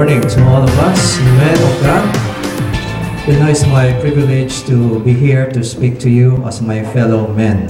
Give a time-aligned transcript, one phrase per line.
[0.00, 3.28] Morning to all of us, men of God.
[3.28, 7.28] You know, it's my privilege to be here to speak to you as my fellow
[7.28, 7.68] men.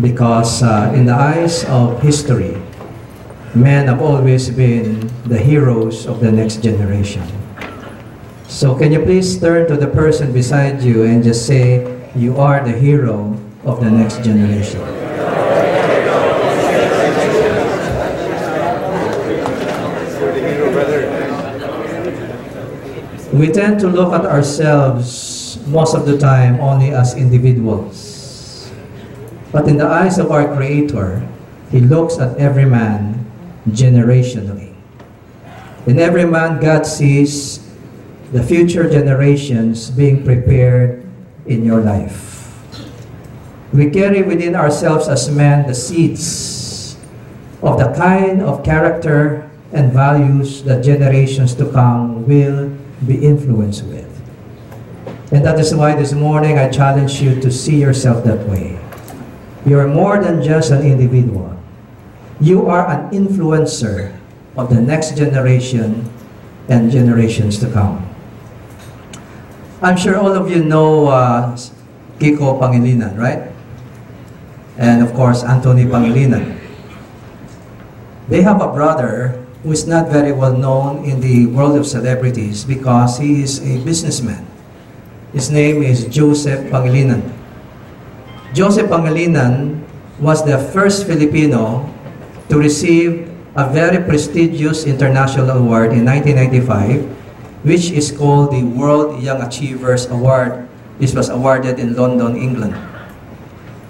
[0.00, 2.60] Because uh, in the eyes of history,
[3.54, 7.22] men have always been the heroes of the next generation.
[8.48, 11.86] So can you please turn to the person beside you and just say,
[12.16, 14.99] you are the hero of the next generation.
[23.40, 28.68] We tend to look at ourselves most of the time only as individuals.
[29.48, 31.24] But in the eyes of our Creator,
[31.72, 33.24] He looks at every man
[33.72, 34.76] generationally.
[35.88, 37.64] In every man, God sees
[38.28, 41.08] the future generations being prepared
[41.48, 42.44] in your life.
[43.72, 47.00] We carry within ourselves as men the seeds
[47.64, 54.08] of the kind of character and values that generations to come will be influenced with.
[55.32, 58.78] And that is why this morning I challenge you to see yourself that way.
[59.64, 61.56] You are more than just an individual.
[62.40, 64.16] You are an influencer
[64.56, 66.08] of the next generation
[66.68, 68.06] and generations to come.
[69.82, 71.56] I'm sure all of you know uh,
[72.18, 73.52] Kiko Pangilinan, right?
[74.76, 76.58] And of course, Anthony Pangilinan.
[78.28, 82.64] They have a brother who is not very well known in the world of celebrities
[82.64, 84.46] because he is a businessman.
[85.32, 87.20] His name is Joseph Pangilinan.
[88.56, 89.84] Joseph Pangilinan
[90.18, 91.84] was the first Filipino
[92.48, 97.04] to receive a very prestigious international award in 1995,
[97.62, 100.66] which is called the World Young Achievers Award.
[100.98, 102.74] This was awarded in London, England.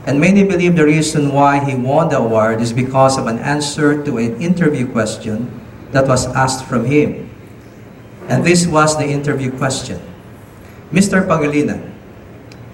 [0.06, 4.02] And many believe the reason why he won the award is because of an answer
[4.02, 5.59] to an interview question
[5.92, 7.28] that was asked from him.
[8.28, 10.00] And this was the interview question.
[10.92, 11.26] Mr.
[11.26, 11.90] Pangilinan,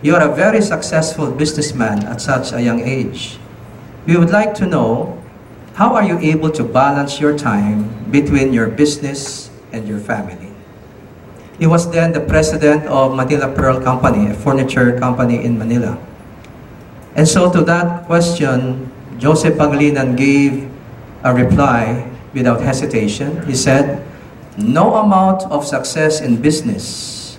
[0.03, 3.39] you are a very successful businessman at such a young age.
[4.07, 5.17] We would like to know,
[5.75, 10.53] how are you able to balance your time between your business and your family?
[11.59, 15.97] He was then the president of Manila Pearl Company, a furniture company in Manila.
[17.17, 20.69] And so to that question, Joseph Pangilinan gave
[21.25, 22.05] a reply
[22.37, 23.41] without hesitation.
[23.49, 24.05] He said,
[24.61, 27.39] no amount of success in business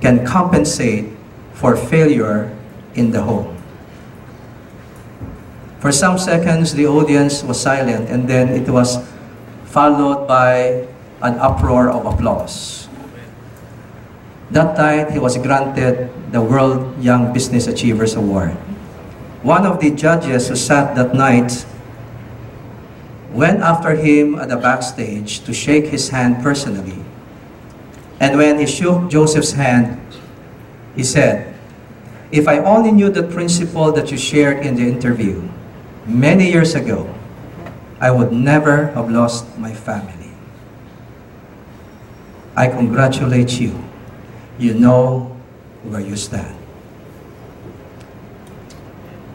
[0.00, 1.12] can compensate
[1.52, 2.48] for failure
[2.94, 3.54] in the home.
[5.80, 8.98] For some seconds, the audience was silent, and then it was
[9.64, 10.88] followed by
[11.22, 12.88] an uproar of applause.
[14.50, 18.56] That night, he was granted the World Young Business Achievers Award.
[19.42, 21.66] One of the judges who sat that night
[23.30, 26.98] went after him at the backstage to shake his hand personally.
[28.20, 30.00] And when he shook Joseph's hand,
[30.96, 31.54] he said,
[32.32, 35.48] If I only knew the principle that you shared in the interview
[36.06, 37.14] many years ago,
[38.00, 40.32] I would never have lost my family.
[42.56, 43.78] I congratulate you.
[44.58, 45.36] You know
[45.84, 46.56] where you stand.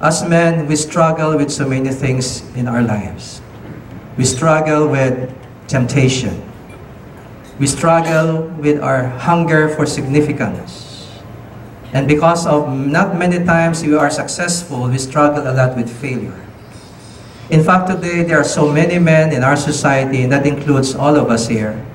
[0.02, 3.43] As men, we struggle with so many things in our lives.
[4.18, 5.34] We struggle with
[5.68, 6.42] temptation.
[7.60, 11.10] We struggle with our hunger for significance.
[11.94, 16.40] And because of not many times we are successful, we struggle a lot with failure.
[17.50, 21.16] In fact, today there are so many men in our society, and that includes all
[21.16, 21.86] of us here,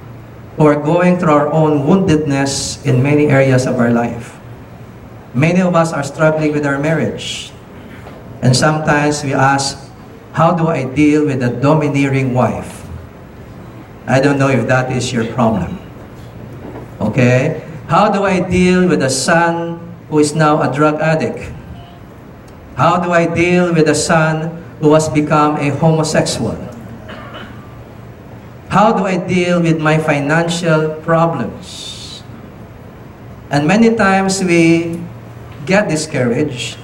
[0.56, 4.38] who are going through our own woundedness in many areas of our life.
[5.34, 7.50] Many of us are struggling with our marriage.
[8.42, 9.87] And sometimes we ask,
[10.32, 12.86] how do I deal with a domineering wife?
[14.06, 15.78] I don't know if that is your problem.
[17.00, 17.64] Okay?
[17.88, 21.52] How do I deal with a son who is now a drug addict?
[22.76, 26.56] How do I deal with a son who has become a homosexual?
[28.68, 32.22] How do I deal with my financial problems?
[33.50, 35.00] And many times we
[35.64, 36.78] get discouraged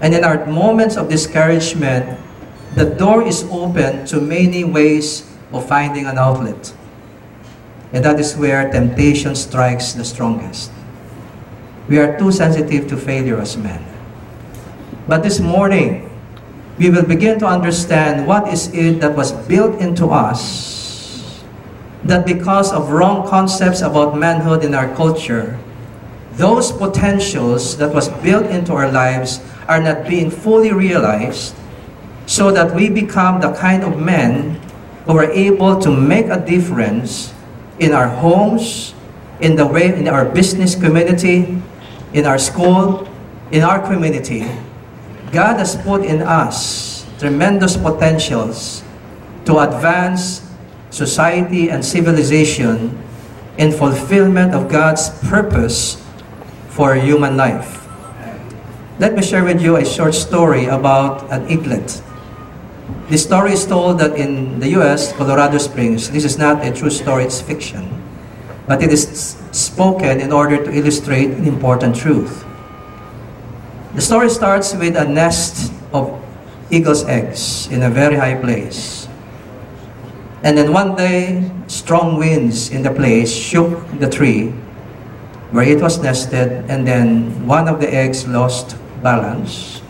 [0.00, 2.18] and in our moments of discouragement,
[2.74, 6.72] the door is open to many ways of finding an outlet.
[7.92, 10.70] And that is where temptation strikes the strongest.
[11.88, 13.84] We are too sensitive to failure as men.
[15.08, 16.06] But this morning,
[16.78, 20.70] we will begin to understand what is it that was built into us
[22.04, 25.58] that because of wrong concepts about manhood in our culture,
[26.32, 31.54] those potentials that was built into our lives are not being fully realized
[32.30, 34.54] so that we become the kind of men
[35.04, 37.34] who are able to make a difference
[37.80, 38.94] in our homes,
[39.40, 41.58] in the way in our business community,
[42.12, 43.02] in our school,
[43.50, 44.46] in our community.
[45.32, 48.84] God has put in us tremendous potentials
[49.44, 50.46] to advance
[50.90, 52.94] society and civilization
[53.58, 55.98] in fulfillment of God's purpose
[56.68, 57.88] for human life.
[59.00, 62.00] Let me share with you a short story about an eaglet.
[63.10, 66.90] The story is told that in the US, Colorado Springs, this is not a true
[66.90, 67.90] story, it's fiction.
[68.68, 72.46] But it is spoken in order to illustrate an important truth.
[73.96, 76.22] The story starts with a nest of
[76.70, 79.08] eagle's eggs in a very high place.
[80.44, 84.54] And then one day, strong winds in the place shook the tree
[85.50, 89.82] where it was nested, and then one of the eggs lost balance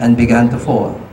[0.00, 1.07] and began to fall.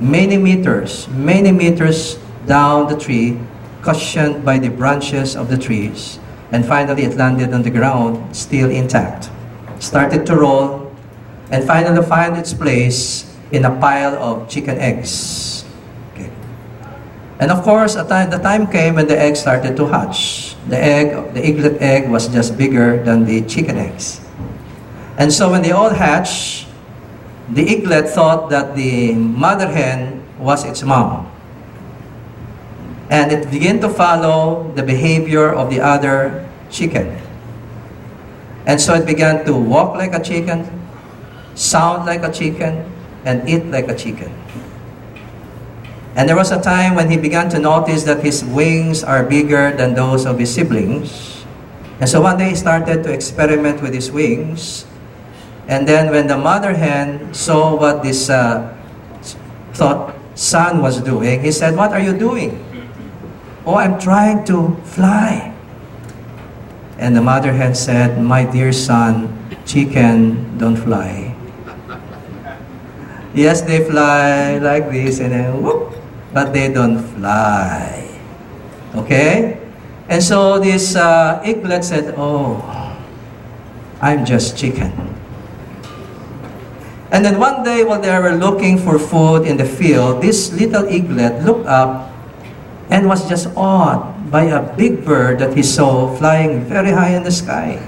[0.00, 3.38] Many meters, many meters down the tree,
[3.82, 6.18] cushioned by the branches of the trees,
[6.52, 9.28] and finally it landed on the ground, still intact.
[9.78, 10.90] Started to roll,
[11.50, 15.64] and finally found its place in a pile of chicken eggs.
[16.12, 16.30] Okay.
[17.38, 20.56] And of course, the time came when the eggs started to hatch.
[20.68, 24.20] The egg, the eaglet egg was just bigger than the chicken eggs.
[25.18, 26.68] And so when they all hatched,
[27.50, 31.30] the eaglet thought that the mother hen was its mom.
[33.10, 37.18] And it began to follow the behavior of the other chicken.
[38.66, 40.62] And so it began to walk like a chicken,
[41.54, 42.86] sound like a chicken,
[43.24, 44.30] and eat like a chicken.
[46.14, 49.74] And there was a time when he began to notice that his wings are bigger
[49.74, 51.44] than those of his siblings.
[51.98, 54.86] And so one day he started to experiment with his wings.
[55.70, 58.74] And then when the mother hen saw what this uh,
[59.70, 62.58] thought son was doing, he said, What are you doing?
[63.64, 65.54] Oh, I'm trying to fly.
[66.98, 69.30] And the mother hen said, My dear son,
[69.64, 71.38] chicken don't fly.
[73.32, 75.94] Yes, they fly like this and then whoop,
[76.34, 78.10] but they don't fly.
[78.96, 79.62] Okay?
[80.10, 82.58] And so this uh, eaglet said, Oh,
[84.02, 85.09] I'm just chicken.
[87.10, 90.86] And then one day while they were looking for food in the field, this little
[90.88, 92.12] eaglet looked up
[92.88, 97.24] and was just awed by a big bird that he saw flying very high in
[97.24, 97.82] the sky.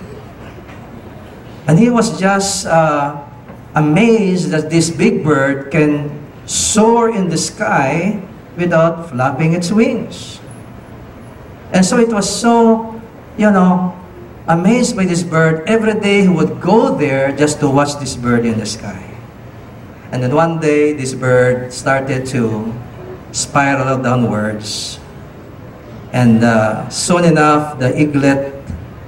[1.69, 3.23] And he was just uh,
[3.75, 6.11] amazed that this big bird can
[6.47, 8.21] soar in the sky
[8.57, 10.41] without flapping its wings.
[11.73, 13.01] And so it was so,
[13.39, 13.95] you know,
[14.49, 15.63] amazed by this bird.
[15.69, 19.12] Every day he would go there just to watch this bird in the sky.
[20.13, 22.69] And then one day this bird started to
[23.33, 25.01] spiral downwards.
[26.13, 28.53] And uh, soon enough, the eaglet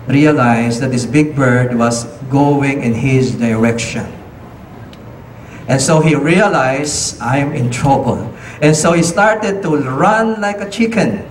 [0.09, 4.11] realized that this big bird was going in his direction.
[5.69, 8.33] And so he realized, I'm in trouble.
[8.63, 11.29] And so he started to run like a chicken.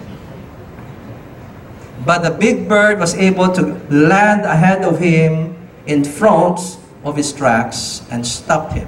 [2.06, 5.58] But the big bird was able to land ahead of him
[5.88, 8.88] in front of his tracks and stopped him.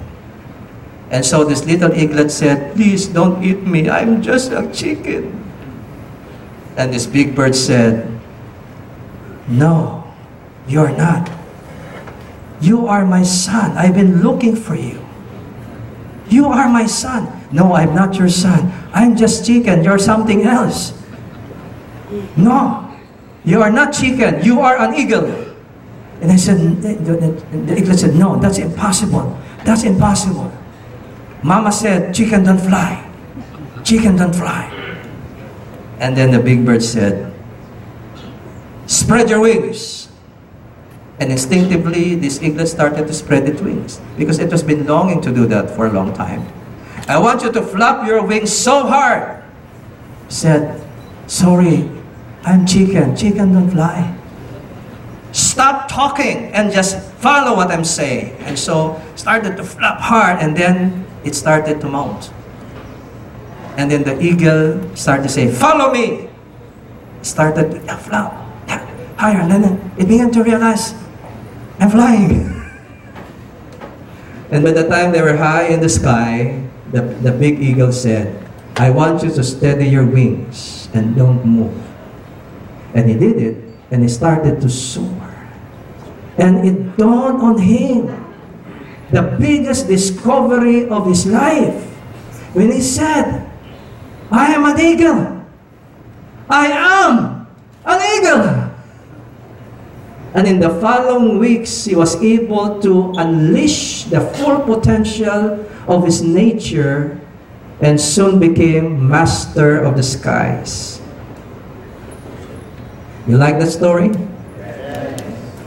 [1.10, 5.32] And so this little eaglet said, Please don't eat me, I'm just a chicken.
[6.76, 8.10] And this big bird said,
[9.48, 10.04] No,
[10.66, 11.30] you're not.
[12.60, 13.76] You are my son.
[13.76, 15.04] I've been looking for you.
[16.28, 17.30] You are my son.
[17.52, 18.72] No, I'm not your son.
[18.92, 19.84] I'm just chicken.
[19.84, 20.92] You're something else.
[22.36, 22.82] No,
[23.44, 24.42] you are not chicken.
[24.42, 25.26] You are an eagle.
[26.20, 29.38] And I said, the eagle said, no, that's impossible.
[29.64, 30.50] That's impossible.
[31.42, 33.02] Mama said, chicken don't fly.
[33.84, 34.72] Chicken don't fly.
[35.98, 37.32] And then the big bird said,
[38.86, 40.08] spread your wings.
[41.18, 45.32] And instinctively, this eaglet started to spread its wings because it has been longing to
[45.32, 46.46] do that for a long time.
[47.08, 49.42] I want you to flap your wings so hard.
[50.28, 50.82] Said,
[51.26, 51.88] sorry,
[52.44, 53.16] I'm chicken.
[53.16, 54.14] Chicken don't fly.
[55.32, 58.36] Stop talking and just follow what I'm saying.
[58.40, 62.30] And so started to flap hard and then it started to mount.
[63.76, 66.30] And then the eagle started to say, follow me.
[67.20, 68.46] Started to fly
[69.16, 69.40] higher.
[69.40, 70.94] And then it began to realize,
[71.80, 72.52] I'm flying.
[74.50, 78.30] And by the time they were high in the sky, the, the big eagle said,
[78.76, 81.74] I want you to steady your wings and don't move.
[82.94, 83.56] And he did it,
[83.90, 85.10] and he started to soar.
[86.38, 88.25] And it dawned on him
[89.10, 91.84] the biggest discovery of his life
[92.54, 93.46] when he said,
[94.30, 95.46] I am an eagle.
[96.50, 97.46] I am
[97.84, 98.66] an eagle.
[100.34, 106.22] And in the following weeks, he was able to unleash the full potential of his
[106.22, 107.20] nature
[107.80, 111.00] and soon became master of the skies.
[113.26, 114.08] You like that story?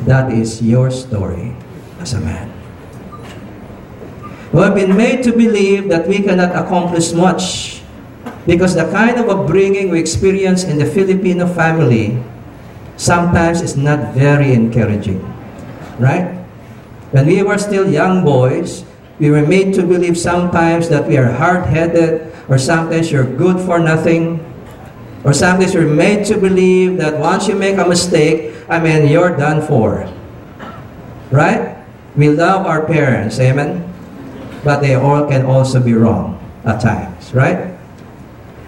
[0.06, 1.56] That is your story
[2.00, 2.59] as a man.
[4.52, 7.82] We have been made to believe that we cannot accomplish much
[8.48, 12.18] because the kind of upbringing we experience in the Filipino family
[12.98, 15.22] sometimes is not very encouraging.
[16.00, 16.34] Right?
[17.12, 18.86] When we were still young boys,
[19.20, 23.78] we were made to believe sometimes that we are hard-headed or sometimes you're good for
[23.78, 24.42] nothing
[25.24, 29.36] or sometimes you're made to believe that once you make a mistake, I mean, you're
[29.36, 30.10] done for.
[31.30, 31.78] Right?
[32.16, 33.86] We love our parents, amen?
[34.64, 37.78] But they all can also be wrong at times, right?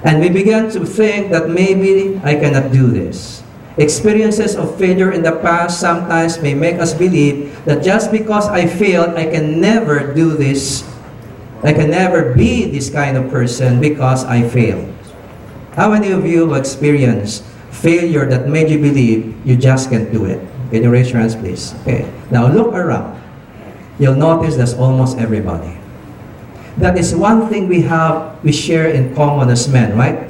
[0.03, 3.43] And we began to think that maybe I cannot do this.
[3.77, 8.67] Experiences of failure in the past sometimes may make us believe that just because I
[8.67, 10.83] failed, I can never do this.
[11.63, 14.91] I can never be this kind of person because I failed.
[15.73, 20.25] How many of you have experienced failure that made you believe you just can't do
[20.25, 20.41] it?
[20.71, 21.73] Can you raise your hands, please?
[21.83, 22.11] Okay.
[22.29, 23.21] Now look around.
[23.99, 25.80] You'll notice that's almost everybody.
[26.77, 30.29] That is one thing we have, we share in common as men, right?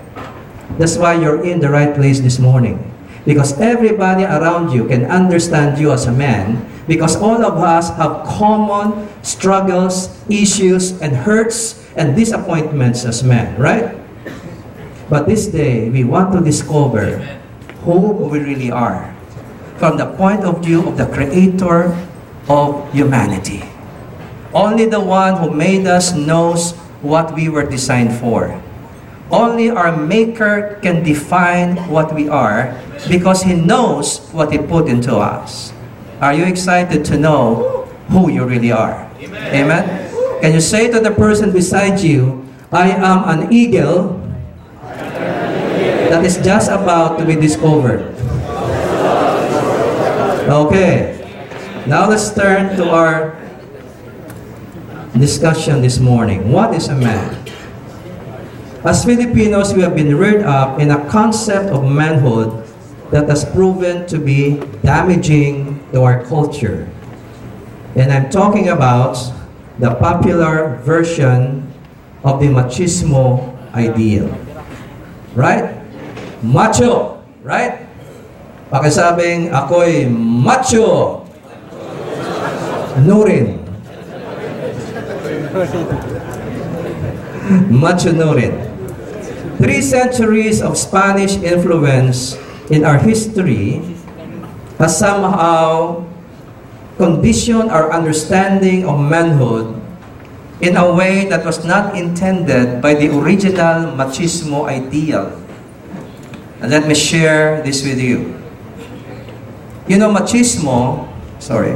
[0.77, 2.81] That's why you're in the right place this morning.
[3.25, 8.25] Because everybody around you can understand you as a man because all of us have
[8.25, 13.95] common struggles, issues, and hurts and disappointments as men, right?
[15.09, 17.19] But this day, we want to discover
[17.85, 19.13] who we really are
[19.77, 21.93] from the point of view of the Creator
[22.49, 23.70] of humanity.
[24.53, 28.61] Only the one who made us knows what we were designed for.
[29.31, 32.75] Only our Maker can define what we are
[33.07, 35.71] because He knows what He put into us.
[36.19, 39.09] Are you excited to know who you really are?
[39.23, 39.55] Amen.
[39.55, 40.41] Amen?
[40.41, 44.19] Can you say to the person beside you, I am an eagle
[46.11, 48.11] that is just about to be discovered?
[50.51, 51.17] Okay.
[51.87, 53.40] Now let's turn to our
[55.17, 56.51] discussion this morning.
[56.51, 57.35] What is a man?
[58.83, 62.65] As Filipinos, we have been reared up in a concept of manhood
[63.11, 66.89] that has proven to be damaging to our culture.
[67.95, 69.19] And I'm talking about
[69.77, 71.67] the popular version
[72.23, 74.33] of the machismo ideal.
[75.35, 75.77] Right?
[76.41, 77.21] Macho.
[77.43, 77.85] Right?
[78.71, 81.27] Pakisabing, ako'y macho.
[83.03, 83.60] Nurin.
[87.69, 88.55] Macho Nurin.
[89.57, 92.39] Three centuries of Spanish influence
[92.71, 93.83] in our history
[94.79, 96.07] has somehow
[96.97, 99.75] conditioned our understanding of manhood
[100.61, 105.35] in a way that was not intended by the original machismo ideal.
[106.61, 108.37] And let me share this with you.
[109.87, 111.09] You know, machismo,
[111.41, 111.75] sorry,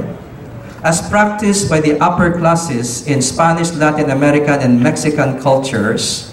[0.85, 6.29] as practiced by the upper classes in Spanish, Latin American, and Mexican cultures,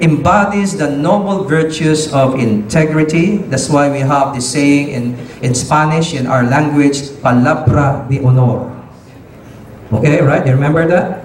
[0.00, 3.38] embodies the noble virtues of integrity.
[3.38, 5.14] That's why we have the saying in,
[5.46, 8.66] in Spanish, in our language, palabra de honor.
[9.94, 10.44] Okay, right?
[10.44, 11.22] You remember that?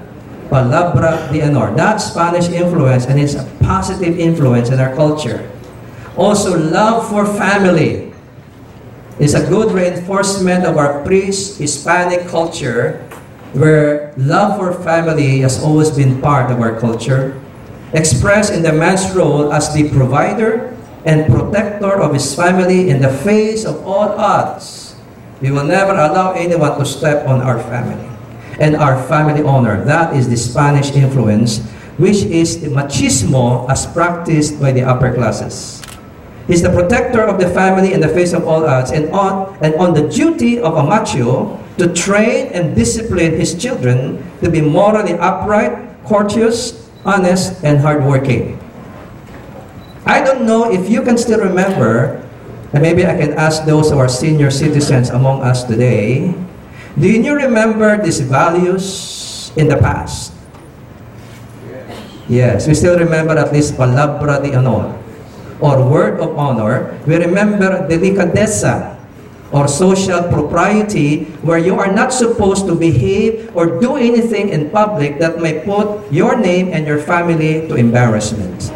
[0.54, 1.74] Palabra de honor.
[1.74, 5.50] That's Spanish influence, and it's a positive influence in our culture.
[6.18, 8.03] Also, love for family
[9.20, 13.06] is a good reinforcement of our pre-Hispanic culture
[13.54, 17.40] where love for family has always been part of our culture
[17.94, 20.74] expressed in the man's role as the provider
[21.06, 24.96] and protector of his family in the face of all odds.
[25.42, 28.10] We will never allow anyone to step on our family
[28.60, 29.84] and our family honor.
[29.86, 31.62] That is the Spanish influence,
[31.98, 35.83] which is the machismo as practiced by the upper classes.
[36.48, 39.76] He's the protector of the family in the face of all odds and on, and
[39.76, 45.16] on the duty of a macho to train and discipline his children to be morally
[45.16, 48.60] upright, courteous, honest, and hardworking.
[50.06, 52.20] I don't know if you can still remember,
[52.76, 56.36] and maybe I can ask those who are senior citizens among us today,
[57.00, 60.36] do you remember these values in the past?
[62.28, 65.03] Yes, we still remember at least palabra de honor
[65.60, 66.98] or word of honor.
[67.06, 68.94] We remember delicadeza
[69.54, 75.20] or social propriety where you are not supposed to behave or do anything in public
[75.20, 78.74] that may put your name and your family to embarrassment.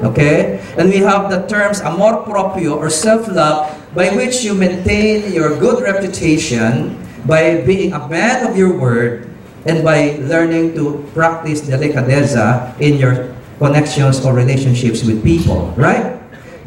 [0.00, 0.64] Okay?
[0.80, 5.84] And we have the terms amor proprio or self-love by which you maintain your good
[5.84, 6.96] reputation
[7.28, 9.28] by being a man of your word
[9.66, 16.18] and by learning to practice delicadeza in your connections or relationships with people, right?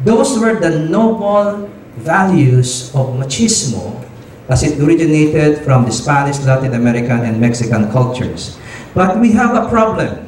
[0.04, 1.68] Those were the noble
[1.98, 4.04] values of machismo
[4.48, 8.56] as it originated from the Spanish, Latin American, and Mexican cultures.
[8.94, 10.24] But we have a problem.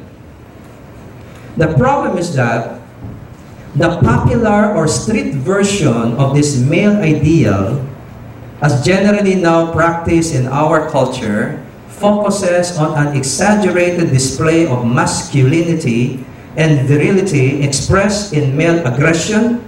[1.57, 2.79] The problem is that
[3.75, 7.81] the popular or street version of this male ideal,
[8.61, 16.23] as generally now practiced in our culture, focuses on an exaggerated display of masculinity
[16.57, 19.63] and virility expressed in male aggression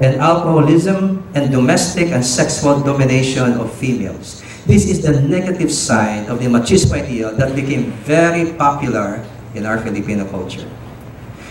[0.00, 4.42] and alcoholism and domestic and sexual domination of females.
[4.66, 9.78] This is the negative side of the machismo ideal that became very popular in our
[9.80, 10.68] Filipino culture.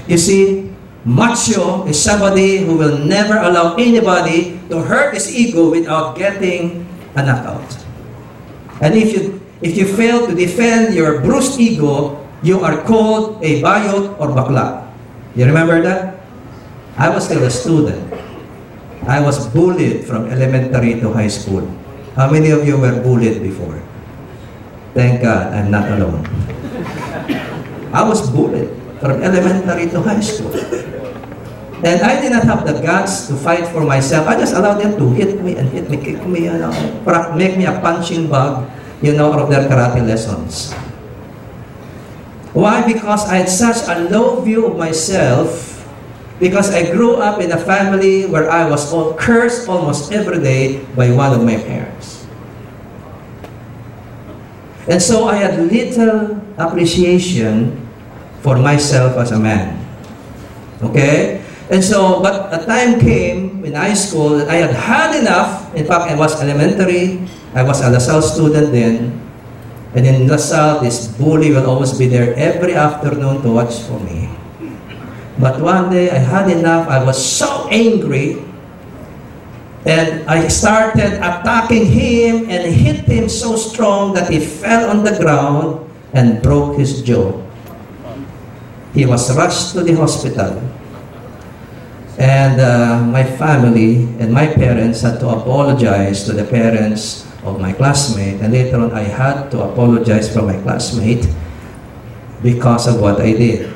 [0.08, 0.72] You see,
[1.04, 7.26] macho is somebody who will never allow anybody to hurt his ego without getting a
[7.26, 7.66] knockout.
[8.80, 13.62] And if you if you fail to defend your bruised ego, you are called a
[13.62, 14.86] bayot or bakla.
[15.36, 16.22] You remember that?
[16.98, 18.02] I was still a student.
[19.08, 21.66] I was bullied from elementary to high school.
[22.18, 23.80] How many of you were bullied before?
[24.98, 26.26] Thank God, I'm not alone.
[27.94, 30.54] I was bullied from elementary to high school.
[31.86, 34.26] And I did not have the guts to fight for myself.
[34.26, 36.74] I just allowed them to hit me and hit me, kick me, you know,
[37.38, 38.66] make me a punching bag,
[39.06, 40.74] you know, of their karate lessons.
[42.58, 42.82] Why?
[42.82, 45.78] Because I had such a low view of myself
[46.42, 48.90] because I grew up in a family where I was
[49.22, 52.26] cursed almost every day by one of my parents.
[54.90, 57.78] And so I had little appreciation
[58.42, 59.78] for myself as a man.
[60.82, 61.46] Okay?
[61.70, 65.76] And so, but a time came in high school that I had had enough.
[65.78, 67.22] In fact, I was elementary.
[67.54, 69.27] I was a LaSalle student then.
[69.98, 74.30] And in LaSalle, this bully will always be there every afternoon to watch for me.
[75.42, 76.88] But one day I had enough.
[76.88, 78.38] I was so angry.
[79.90, 85.18] And I started attacking him and hit him so strong that he fell on the
[85.18, 87.34] ground and broke his jaw.
[88.94, 90.62] He was rushed to the hospital.
[92.20, 97.74] And uh, my family and my parents had to apologize to the parents of my
[97.74, 98.42] classmate.
[98.42, 101.28] And later on, I had to apologize for my classmate
[102.44, 103.74] because of what I did.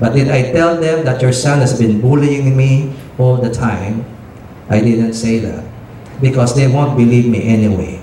[0.00, 4.04] But did I tell them that your son has been bullying me all the time?
[4.68, 5.64] I didn't say that.
[6.20, 8.02] Because they won't believe me anyway.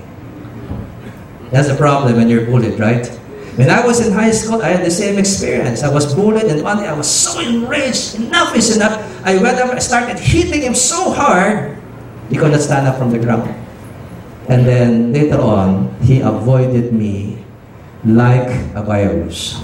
[1.50, 3.06] That's the problem when you're bullied, right?
[3.56, 5.82] When I was in high school, I had the same experience.
[5.82, 8.14] I was bullied, and one day I was so enraged.
[8.14, 8.96] Enough is enough.
[9.26, 11.76] I went up, I started hitting him so hard,
[12.30, 13.52] he could not stand up from the ground.
[14.50, 17.38] And then later on, he avoided me
[18.02, 19.62] like a virus.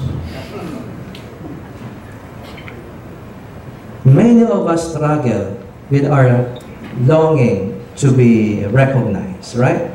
[4.07, 5.59] Many of us struggle
[5.90, 6.55] with our
[7.03, 9.90] longing to be recognized, right?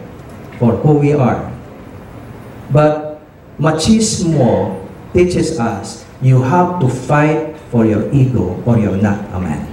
[0.60, 1.40] For who we are.
[2.76, 3.24] But
[3.56, 4.76] machismo
[5.16, 9.72] teaches us you have to fight for your ego or you're not a man.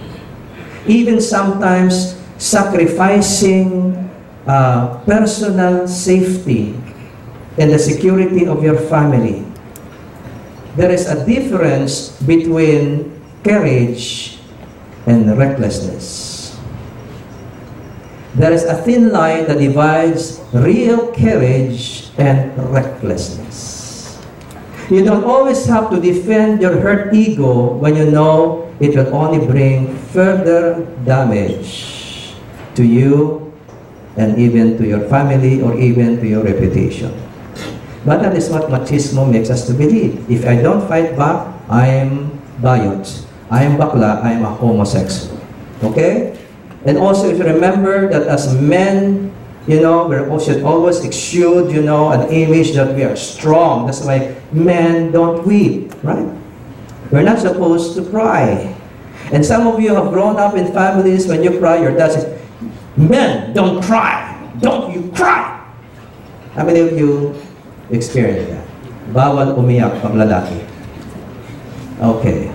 [0.87, 4.08] Even sometimes sacrificing
[4.49, 6.73] uh, personal safety
[7.61, 9.45] and the security of your family.
[10.75, 13.13] There is a difference between
[13.45, 14.39] courage
[15.07, 16.57] and recklessness.
[18.35, 24.17] There is a thin line that divides real courage and recklessness.
[24.89, 29.45] You don't always have to defend your hurt ego when you know it will only
[29.45, 32.33] bring further damage
[32.77, 33.48] to you
[34.19, 37.15] and even to your family or even to your reputation.
[38.05, 40.29] But that is what machismo makes us to believe.
[40.31, 43.07] If I don't fight back, I am bayot.
[43.51, 45.39] I am bakla, I am a homosexual.
[45.83, 46.37] Okay?
[46.85, 49.33] And also, if you remember that as men,
[49.67, 53.87] you know, we should always exude, you know, an image that we are strong.
[53.87, 56.27] That's why men don't weep, right?
[57.11, 58.75] We're not supposed to cry.
[59.33, 62.38] And some of you have grown up in families when you cry, your dad says,
[62.99, 64.27] Men, don't cry.
[64.59, 65.55] Don't you cry.
[66.59, 67.31] How many of you
[67.95, 68.67] experienced that?
[69.15, 70.19] Bawal umiyak pag.
[72.03, 72.51] Okay.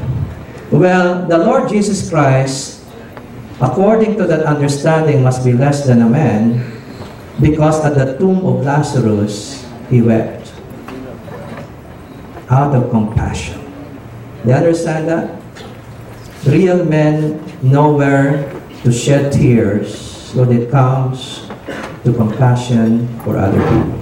[0.68, 2.84] Well, the Lord Jesus Christ,
[3.64, 6.60] according to that understanding, must be less than a man
[7.40, 10.52] because at the tomb of Lazarus, he wept
[12.52, 13.64] out of compassion.
[14.44, 15.40] You understand that?
[16.44, 18.52] Real men know where
[18.84, 21.48] to shed tears when it comes
[22.04, 24.00] to compassion for other people.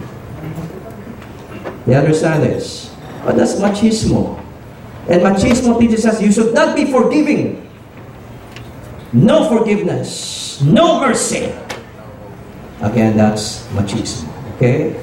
[1.86, 2.94] The other side is,
[3.26, 4.40] but that's machismo.
[5.10, 7.68] And machismo teaches us you should not be forgiving.
[9.14, 10.62] No forgiveness.
[10.62, 11.52] No mercy.
[12.82, 14.30] Again, that's machismo.
[14.56, 14.96] Okay?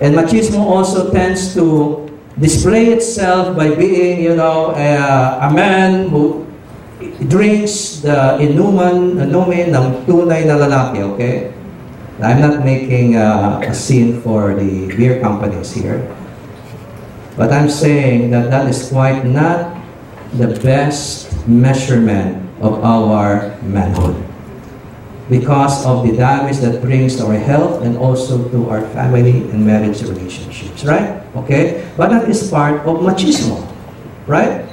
[0.00, 2.06] And machismo also tends to
[2.38, 6.47] display itself by being, you know, a, a man who
[7.26, 11.50] drinks the inuman, inumin ng tunay na lalaki, okay?
[12.22, 16.02] I'm not making uh, a scene for the beer companies here.
[17.38, 19.78] But I'm saying that that is quite not
[20.34, 24.18] the best measurement of our manhood.
[25.30, 29.64] Because of the damage that brings to our health and also to our family and
[29.64, 31.22] marriage relationships, right?
[31.36, 31.86] Okay?
[31.96, 33.62] But that is part of machismo,
[34.26, 34.66] right?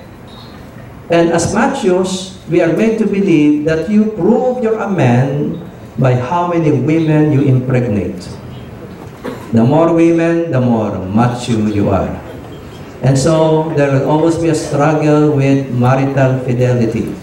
[1.12, 5.58] And as machos, we are made to believe that you prove you're a man
[5.98, 8.22] by how many women you impregnate.
[9.52, 12.10] The more women, the more macho you are.
[13.02, 17.16] And so there will always be a struggle with marital fidelity.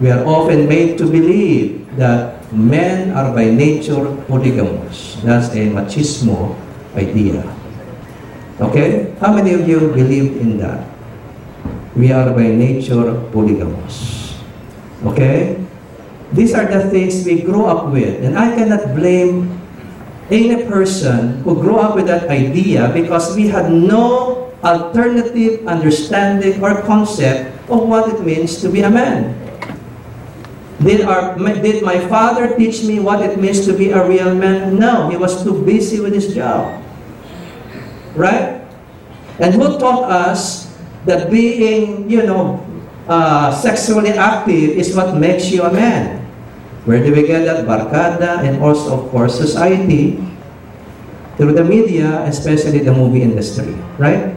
[0.00, 5.16] We are often made to believe that men are by nature polygamous.
[5.22, 6.54] That's a machismo
[6.94, 7.42] idea.
[8.60, 9.14] Okay?
[9.20, 10.91] How many of you believe in that?
[11.96, 14.32] We are by nature polygamous.
[15.04, 15.60] Okay?
[16.32, 18.24] These are the things we grow up with.
[18.24, 19.60] And I cannot blame
[20.32, 26.80] any person who grew up with that idea because we had no alternative understanding or
[26.82, 29.36] concept of what it means to be a man.
[30.80, 34.78] Did, our, did my father teach me what it means to be a real man?
[34.78, 36.82] No, he was too busy with his job.
[38.16, 38.64] Right?
[39.38, 40.71] And who taught us
[41.04, 42.62] that being, you know,
[43.08, 46.22] uh, sexually active is what makes you a man?
[46.84, 47.66] Where do we get that?
[47.66, 50.18] Barkada and also, of course, society
[51.36, 53.74] through the media, especially the movie industry.
[53.98, 54.34] Right?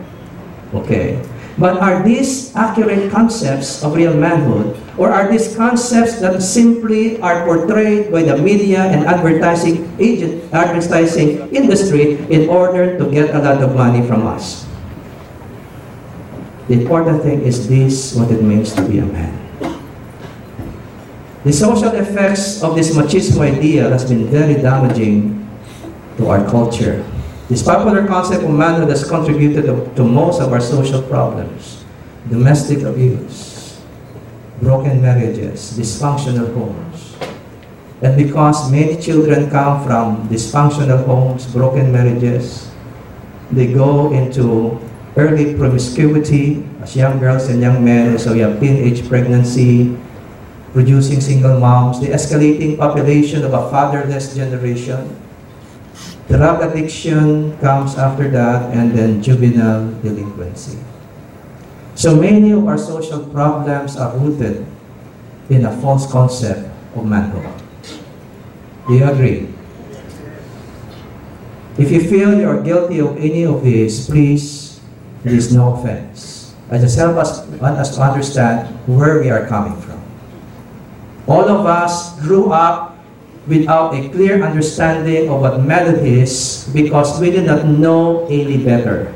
[0.73, 1.21] Okay.
[1.57, 4.75] But are these accurate concepts of real manhood?
[4.97, 11.47] Or are these concepts that simply are portrayed by the media and advertising agent, advertising
[11.55, 14.67] industry in order to get a lot of money from us?
[16.67, 19.45] The important thing is this, what it means to be a man.
[21.43, 25.45] The social effects of this machismo idea has been very damaging
[26.17, 27.05] to our culture.
[27.49, 31.85] This popular concept of manhood has contributed to, to most of our social problems.
[32.29, 33.79] Domestic abuse,
[34.59, 37.15] broken marriages, dysfunctional homes.
[38.01, 42.71] And because many children come from dysfunctional homes, broken marriages,
[43.51, 44.81] they go into
[45.17, 48.19] early promiscuity as young girls and young men.
[48.19, 49.95] So we have teenage pregnancy,
[50.73, 55.15] producing single moms, the escalating population of a fatherless generation,
[56.27, 60.81] Drug addiction comes after that, and then juvenile delinquency.
[61.93, 64.65] So many of our social problems are rooted
[65.49, 66.65] in a false concept
[66.97, 67.45] of manhood.
[68.87, 69.53] Do you agree?
[71.77, 74.41] If you feel you are guilty of any of these, please,
[75.25, 76.53] there is no offense.
[76.69, 79.97] I just help us, want us to understand where we are coming from.
[81.25, 82.95] All of us grew up
[83.47, 89.13] without a clear understanding of what manhood is because we did not know any better.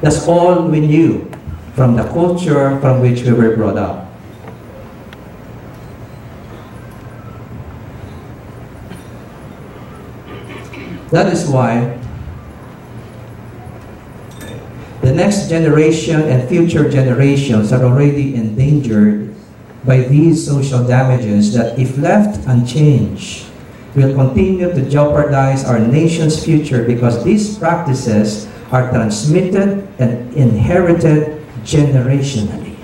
[0.00, 1.26] That's all we knew
[1.74, 4.06] from the culture from which we were brought up.
[11.10, 11.98] That is why
[15.04, 19.34] the next generation and future generations are already endangered
[19.84, 23.46] by these social damages that, if left unchanged,
[23.94, 32.74] will continue to jeopardize our nation's future because these practices are transmitted and inherited generationally.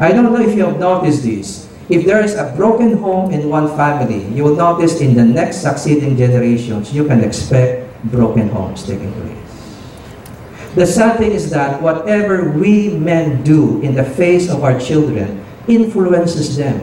[0.00, 1.68] I don't know if you have noticed this.
[1.88, 5.60] If there is a broken home in one family, you will notice in the next
[5.60, 9.43] succeeding generations, you can expect broken homes taking place.
[10.74, 15.44] The sad thing is that whatever we men do in the face of our children
[15.68, 16.82] influences them.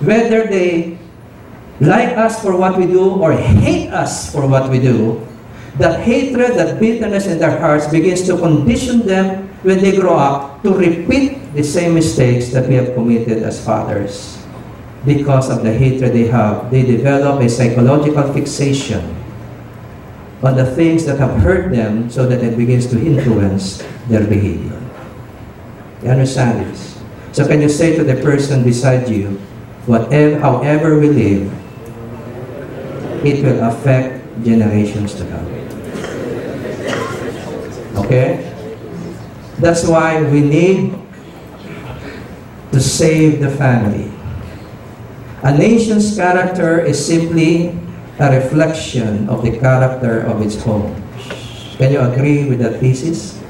[0.00, 0.96] Whether they
[1.80, 5.20] like us for what we do or hate us for what we do,
[5.76, 10.62] that hatred, that bitterness in their hearts begins to condition them when they grow up
[10.62, 14.40] to repeat the same mistakes that we have committed as fathers.
[15.04, 19.15] Because of the hatred they have, they develop a psychological fixation
[20.42, 24.80] on the things that have hurt them so that it begins to influence their behavior.
[26.02, 27.00] You understand this?
[27.32, 29.40] So can you say to the person beside you,
[29.86, 31.52] whatever, however we live,
[33.24, 35.46] it will affect generations to come.
[38.04, 38.52] Okay?
[39.58, 40.94] That's why we need
[42.72, 44.12] to save the family.
[45.42, 47.72] A nation's character is simply
[48.18, 50.94] a reflection of the character of its home.
[51.76, 53.40] Can you agree with that thesis?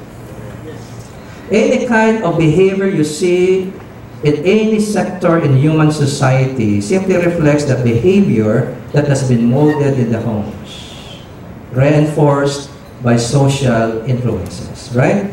[1.51, 3.73] Any kind of behavior you see
[4.25, 10.11] in any sector in human society simply reflects the behavior that has been molded in
[10.11, 10.51] the home,
[11.71, 12.71] reinforced
[13.05, 15.31] by social influences, right?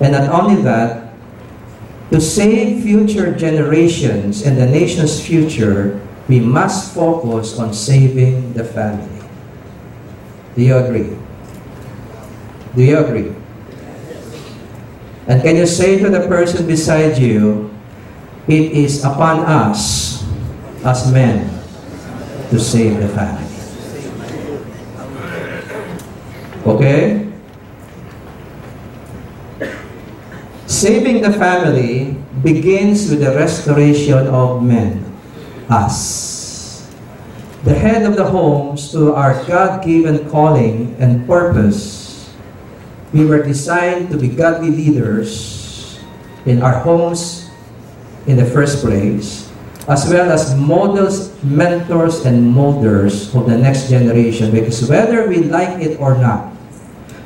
[0.00, 1.10] And not only that,
[2.10, 9.24] to save future generations and the nation's future, we must focus on saving the family.
[10.54, 11.16] Do you agree?
[12.76, 13.32] Do you agree?
[15.26, 17.70] And can you say to the person beside you,
[18.46, 20.24] it is upon us
[20.84, 21.48] as men
[22.48, 23.44] to save the family.
[26.64, 27.28] Okay?
[30.66, 35.04] Saving the family begins with the restoration of men,
[35.70, 36.88] us.
[37.64, 42.30] The head of the homes to our God-given calling and purpose.
[43.12, 45.98] We were designed to be godly leaders
[46.46, 47.50] in our homes
[48.26, 49.50] in the first place,
[49.88, 54.52] as well as models, mentors, and molders of the next generation.
[54.52, 56.52] Because whether we like it or not,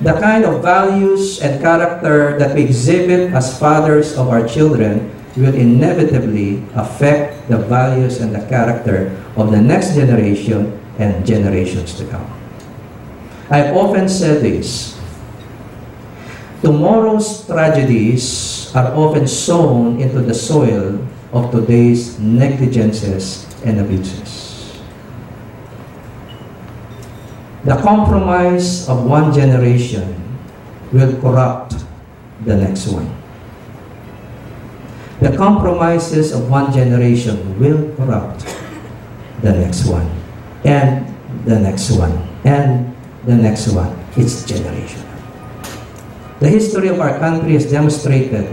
[0.01, 5.55] the kind of values and character that we exhibit as fathers of our children will
[5.55, 12.27] inevitably affect the values and the character of the next generation and generations to come.
[13.51, 14.99] I've often said this.
[16.63, 21.01] Tomorrow's tragedies are often sown into the soil
[21.33, 24.79] of today's negligences and abuses.
[27.65, 30.19] The compromise of one generation
[30.93, 31.75] will corrupt
[32.45, 33.22] the next one.
[35.23, 38.43] The compromises of one generation will corrupt
[39.39, 40.11] the next one,
[40.67, 41.07] and
[41.47, 42.11] the next one,
[42.43, 42.91] and
[43.23, 43.95] the next one.
[44.17, 44.99] It's generation.
[46.43, 48.51] The history of our country has demonstrated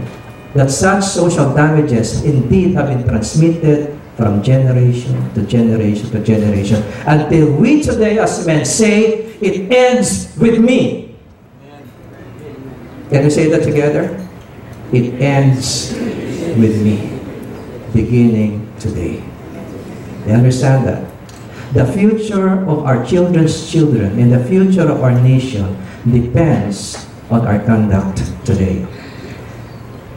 [0.54, 7.50] that such social damages indeed have been transmitted from generation to generation to generation until
[7.50, 11.16] we today as men say it ends with me.
[13.10, 14.14] Can you say that together?
[14.92, 15.98] It ends
[16.56, 17.18] with me,
[17.92, 19.22] beginning today.
[20.26, 21.06] You understand that?
[21.72, 27.62] The future of our children's children and the future of our nation depends on our
[27.62, 28.86] conduct today.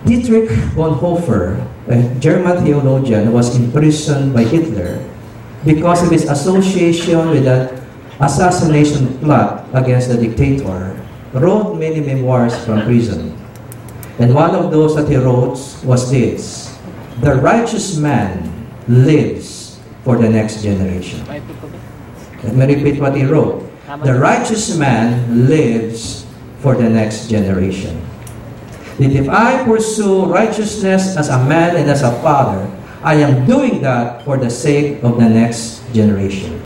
[0.06, 5.00] Dietrich Bonhoeffer, a German theologian, was imprisoned by Hitler
[5.64, 7.70] because of his association with an
[8.20, 11.00] assassination plot against the dictator,
[11.34, 13.32] wrote many memoirs from prison.
[14.24, 16.72] And one of those that he wrote was this,
[17.20, 18.40] The righteous man
[18.88, 21.20] lives for the next generation.
[21.28, 23.68] Let me repeat what he wrote.
[24.08, 26.24] The righteous man lives
[26.64, 28.00] for the next generation.
[28.96, 32.64] That if I pursue righteousness as a man and as a father,
[33.04, 36.64] I am doing that for the sake of the next generation.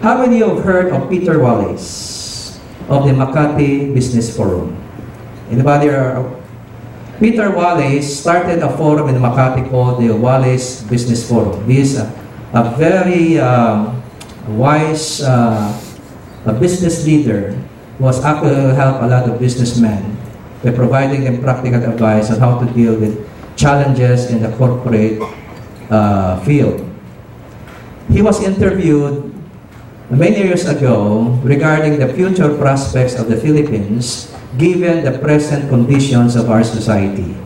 [0.00, 2.56] How many of you have heard of Peter Wallace
[2.88, 4.80] of the Makati Business Forum?
[5.52, 6.39] Anybody are
[7.20, 11.68] Peter Wallace started a forum in Makati called the Wallace Business Forum.
[11.68, 12.08] He is a,
[12.56, 13.92] a very uh,
[14.48, 15.68] wise uh,
[16.48, 17.52] a business leader
[18.00, 20.16] who has actually helped a lot of businessmen
[20.64, 23.20] by providing them practical advice on how to deal with
[23.52, 25.20] challenges in the corporate
[25.92, 26.80] uh, field.
[28.08, 29.28] He was interviewed
[30.08, 36.50] many years ago regarding the future prospects of the Philippines given the present conditions of
[36.50, 37.36] our society.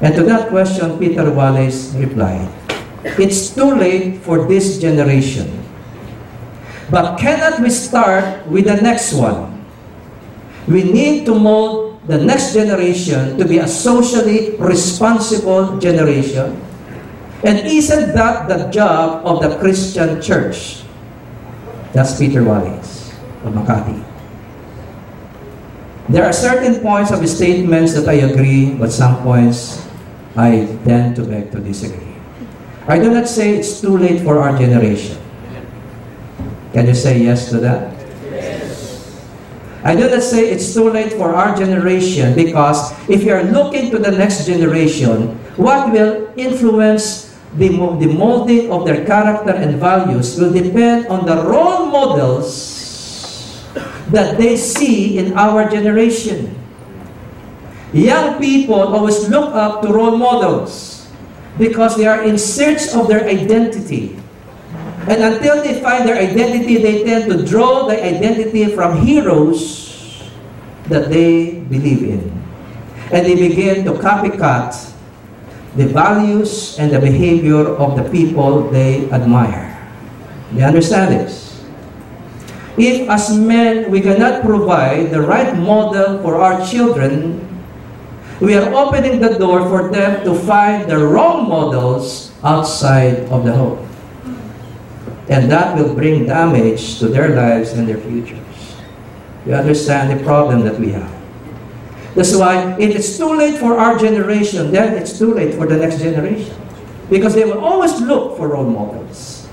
[0.00, 2.48] And to that question, Peter Wallace replied,
[3.20, 5.60] It's too late for this generation.
[6.90, 9.64] But cannot we start with the next one?
[10.66, 16.58] We need to mold the next generation to be a socially responsible generation.
[17.44, 20.82] And isn't that the job of the Christian church?
[21.92, 23.12] That's Peter Wallace
[23.44, 24.09] of Makati.
[26.10, 29.86] There are certain points of statements that I agree, but some points
[30.36, 32.14] I tend to beg to disagree.
[32.86, 35.18] I do not say it's too late for our generation.
[36.72, 37.94] Can you say yes to that?
[38.26, 39.22] Yes.
[39.84, 43.90] I do not say it's too late for our generation because if you are looking
[43.90, 50.40] to the next generation, What will influence the, the molding of their character and values
[50.40, 52.79] will depend on the role models
[54.10, 56.54] that they see in our generation.
[57.92, 61.10] Young people always look up to role models
[61.58, 64.16] because they are in search of their identity.
[65.08, 70.22] And until they find their identity, they tend to draw the identity from heroes
[70.86, 72.30] that they believe in.
[73.10, 74.90] And they begin to copycat
[75.76, 79.70] the values and the behavior of the people they admire.
[80.54, 81.49] You understand this?
[82.78, 87.46] If as men we cannot provide the right model for our children,
[88.40, 93.52] we are opening the door for them to find the wrong models outside of the
[93.52, 93.86] home.
[95.28, 98.76] And that will bring damage to their lives and their futures.
[99.46, 101.12] You understand the problem that we have.
[102.14, 105.76] That's why if it's too late for our generation, then it's too late for the
[105.76, 106.56] next generation.
[107.08, 109.48] Because they will always look for role models.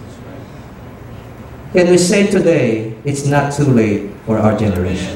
[1.73, 5.15] Can we say today, it's not too late for our generation?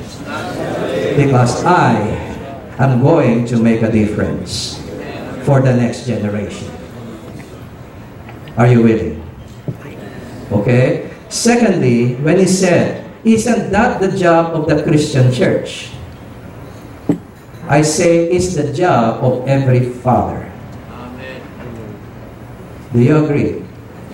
[1.20, 2.00] Because I
[2.80, 4.80] I'm going to make a difference
[5.44, 6.72] for the next generation.
[8.56, 9.20] Are you willing?
[10.52, 11.12] Okay?
[11.28, 15.92] Secondly, when he said, Isn't that the job of the Christian church?
[17.68, 20.50] I say, It's the job of every father.
[20.90, 21.42] Amen.
[22.94, 23.64] Do you agree?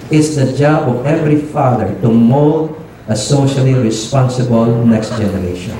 [0.09, 2.76] It's the job of every father to mold
[3.07, 5.79] a socially responsible next generation.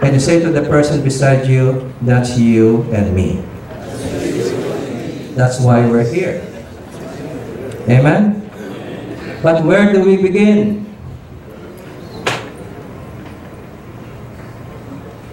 [0.00, 3.40] Can you say to the person beside you, that's you and me?
[5.34, 6.44] That's why we're here.
[7.88, 8.44] Amen?
[9.42, 10.84] But where do we begin?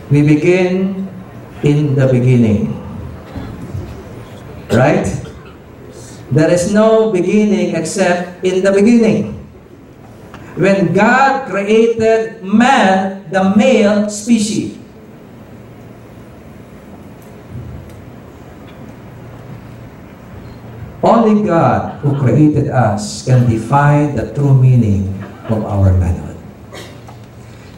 [0.10, 1.08] We begin
[1.63, 2.76] in the beginning.
[4.71, 5.08] Right?
[6.32, 9.40] There is no beginning except in the beginning.
[10.62, 14.78] When God created man, the male species,
[21.02, 25.10] Only God who created us can define the true meaning
[25.50, 26.38] of our manhood.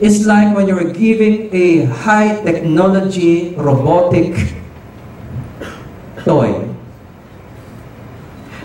[0.03, 4.35] It's like when you're giving a high technology robotic
[6.27, 6.72] toy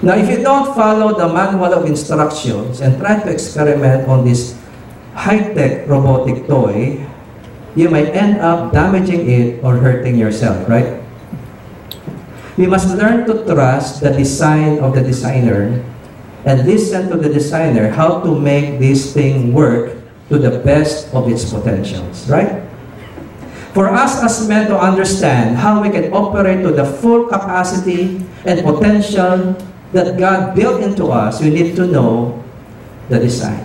[0.02, 4.54] now, if you don't follow the manual of instructions and try to experiment on this
[5.14, 7.02] high-tech robotic toy,
[7.74, 11.02] you might end up damaging it or hurting yourself, right?
[12.56, 15.82] We must learn to trust the design of the designer
[16.44, 21.26] and listen to the designer how to make this thing work to the best of
[21.26, 22.62] its potentials, right?
[23.74, 28.62] For us as men to understand how we can operate to the full capacity and
[28.62, 29.54] potential
[29.92, 32.42] that God built into us, we need to know
[33.08, 33.64] the design.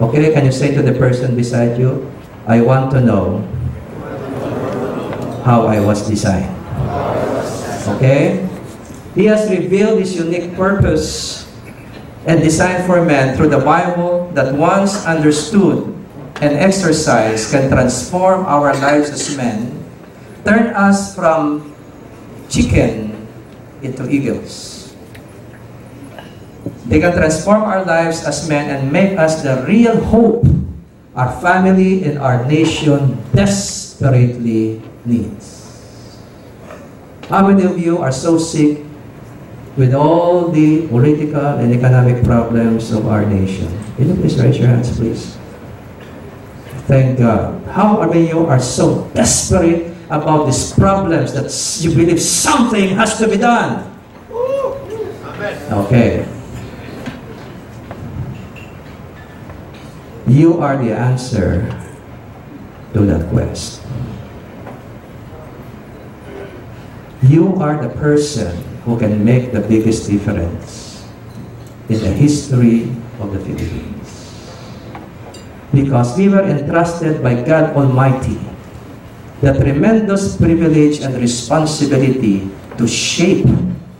[0.00, 2.10] Okay, can you say to the person beside you,
[2.46, 3.44] I want to know
[5.44, 6.54] how I was designed.
[7.96, 8.46] Okay?
[9.14, 11.50] He has revealed his unique purpose
[12.26, 15.88] and design for man through the Bible that once understood
[16.40, 19.74] and exercised can transform our lives as men,
[20.44, 21.74] turn us from
[22.48, 23.26] chicken
[23.82, 24.77] into eagles.
[26.88, 30.48] They can transform our lives as men and make us the real hope
[31.18, 36.16] our family and our nation desperately needs.
[37.28, 38.86] How many of you are so sick
[39.76, 43.68] with all the political and economic problems of our nation?
[43.96, 45.36] Can you please raise your hands, please?
[46.86, 47.66] Thank God.
[47.66, 51.52] How many of you are so desperate about these problems that
[51.84, 53.84] you believe something has to be done?
[55.68, 56.37] Okay.
[60.28, 61.64] You are the answer
[62.92, 63.80] to that quest.
[67.24, 68.52] You are the person
[68.84, 71.08] who can make the biggest difference
[71.88, 72.92] in the history
[73.24, 74.36] of the Philippines.
[75.72, 78.38] Because we were entrusted by God Almighty
[79.40, 83.46] the tremendous privilege and responsibility to shape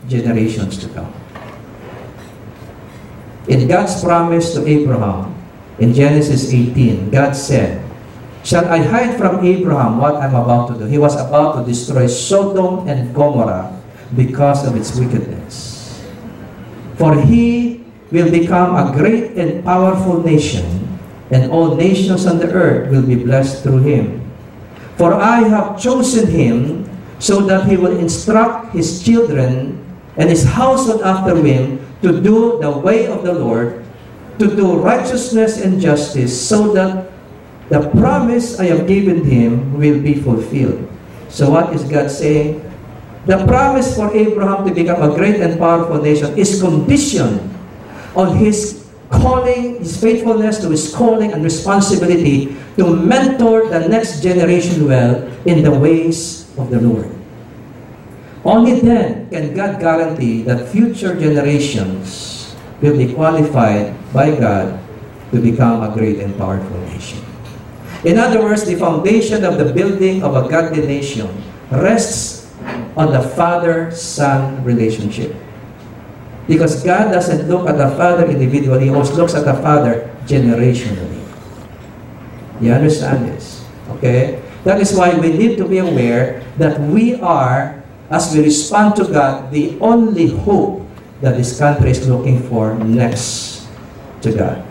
[0.07, 1.13] generations to come.
[3.47, 5.38] In God's promise to Abraham,
[5.79, 7.83] in Genesis 18, God said,
[8.43, 10.85] Shall I hide from Abraham what I'm about to do?
[10.85, 13.75] He was about to destroy Sodom and Gomorrah
[14.15, 15.99] because of its wickedness.
[16.95, 20.65] For he will become a great and powerful nation,
[21.31, 24.19] and all nations on the earth will be blessed through him.
[24.97, 29.79] For I have chosen him so that he will instruct his children
[30.17, 33.85] and his household after him to do the way of the Lord,
[34.39, 37.11] to do righteousness and justice, so that
[37.69, 40.89] the promise I have given him will be fulfilled.
[41.29, 42.65] So what is God saying?
[43.27, 47.45] The promise for Abraham to become a great and powerful nation is conditioned
[48.15, 54.87] on his calling, his faithfulness to his calling and responsibility to mentor the next generation
[54.87, 57.11] well in the ways of the Lord.
[58.45, 64.79] Only then can God guarantee that future generations will be qualified by God
[65.31, 67.21] to become a great and powerful nation.
[68.03, 71.27] In other words, the foundation of the building of a godly nation
[71.71, 72.47] rests
[72.95, 75.35] on the father-son relationship.
[76.47, 81.21] Because God doesn't look at the father individually, He always looks at the father generationally.
[82.59, 83.63] You understand this?
[83.97, 84.41] Okay?
[84.63, 89.05] That is why we need to be aware that we are, as we respond to
[89.05, 90.83] God, the only hope
[91.21, 93.58] that this country is looking for next
[94.21, 94.65] to God.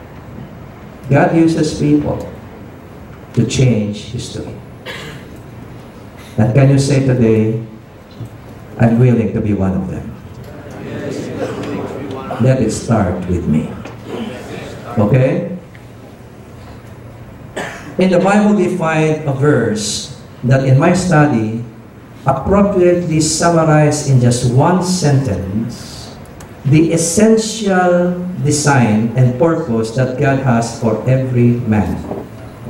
[1.10, 2.20] God uses people
[3.34, 4.52] to change history.
[6.36, 7.64] And can you say today,
[8.78, 10.06] I'm willing to be one of them?
[12.40, 13.72] Let it start with me.
[14.98, 15.56] Okay?
[17.98, 21.64] In the Bible, we find a verse that in my study
[22.26, 25.97] appropriately summarized in just one sentence
[26.70, 31.96] the essential design and purpose that God has for every man.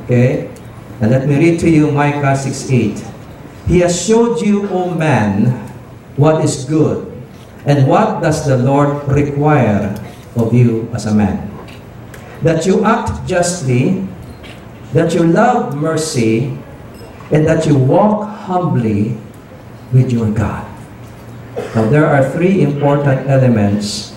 [0.05, 0.51] Okay?
[1.01, 3.03] And let me read to you Micah 6:8.
[3.67, 5.53] He has showed you, O man,
[6.17, 7.11] what is good,
[7.67, 9.95] and what does the Lord require
[10.35, 11.51] of you as a man?
[12.43, 14.07] That you act justly,
[14.95, 16.55] that you love mercy,
[17.31, 19.19] and that you walk humbly
[19.93, 20.68] with your God.
[21.75, 24.17] Now, there are three important elements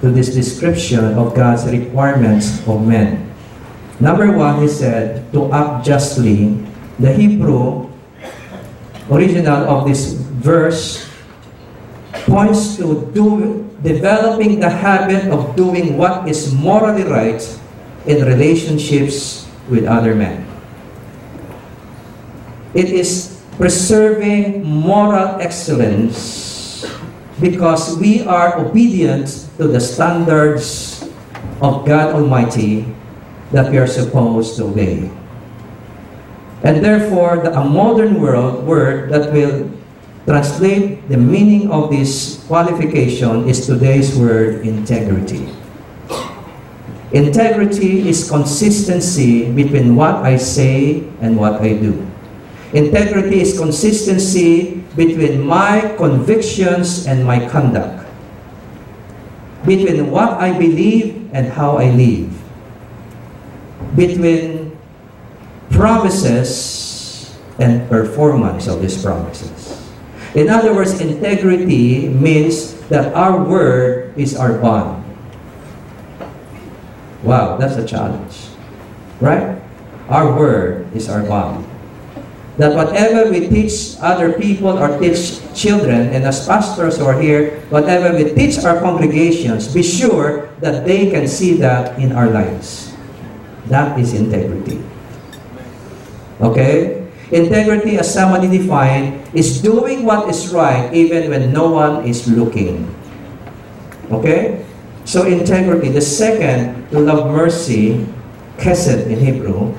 [0.00, 3.32] to this description of God's requirements of men.
[4.00, 6.60] Number one, he said, to act justly.
[7.00, 7.88] The Hebrew
[9.10, 10.12] original of this
[10.44, 11.08] verse
[12.28, 17.40] points to do, developing the habit of doing what is morally right
[18.06, 20.44] in relationships with other men.
[22.74, 26.53] It is preserving moral excellence
[27.40, 31.02] because we are obedient to the standards
[31.60, 32.86] of God Almighty
[33.50, 35.10] that we are supposed to obey.
[36.62, 39.70] And therefore, the, a modern world word that will
[40.24, 45.48] translate the meaning of this qualification is today's word integrity.
[47.12, 51.94] Integrity is consistency between what I say and what I do.
[52.72, 58.06] Integrity is consistency between my convictions and my conduct.
[59.66, 62.30] Between what I believe and how I live.
[63.96, 64.76] Between
[65.70, 69.82] promises and performance of these promises.
[70.34, 75.02] In other words, integrity means that our word is our bond.
[77.22, 78.50] Wow, that's a challenge.
[79.20, 79.58] Right?
[80.08, 81.64] Our word is our bond.
[82.56, 87.60] That whatever we teach other people or teach children, and as pastors who are here,
[87.70, 92.94] whatever we teach our congregations, be sure that they can see that in our lives.
[93.66, 94.78] That is integrity.
[96.40, 97.10] Okay?
[97.32, 102.86] Integrity, as somebody defined, is doing what is right even when no one is looking.
[104.12, 104.64] Okay?
[105.04, 105.88] So integrity.
[105.88, 108.06] The second, love mercy,
[108.58, 109.74] chesed in Hebrew,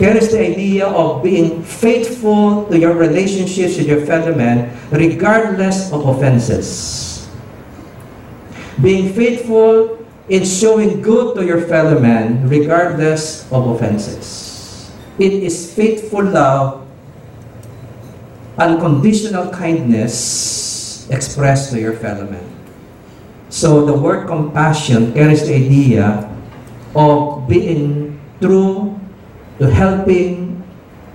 [0.00, 6.08] carries the idea of being faithful to your relationships with your fellow men regardless of
[6.08, 7.28] offenses.
[8.80, 10.00] Being faithful
[10.32, 14.88] in showing good to your fellow man regardless of offenses.
[15.20, 16.88] It is faithful love,
[18.56, 22.48] unconditional kindness expressed to your fellow man.
[23.50, 26.24] So the word compassion carries the idea
[26.96, 28.99] of being true
[29.60, 30.56] to helping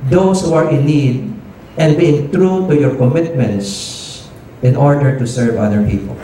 [0.05, 1.33] those who are in need
[1.81, 4.29] and being true to your commitments
[4.61, 6.15] in order to serve other people.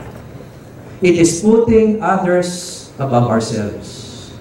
[1.02, 4.32] It is putting others above ourselves.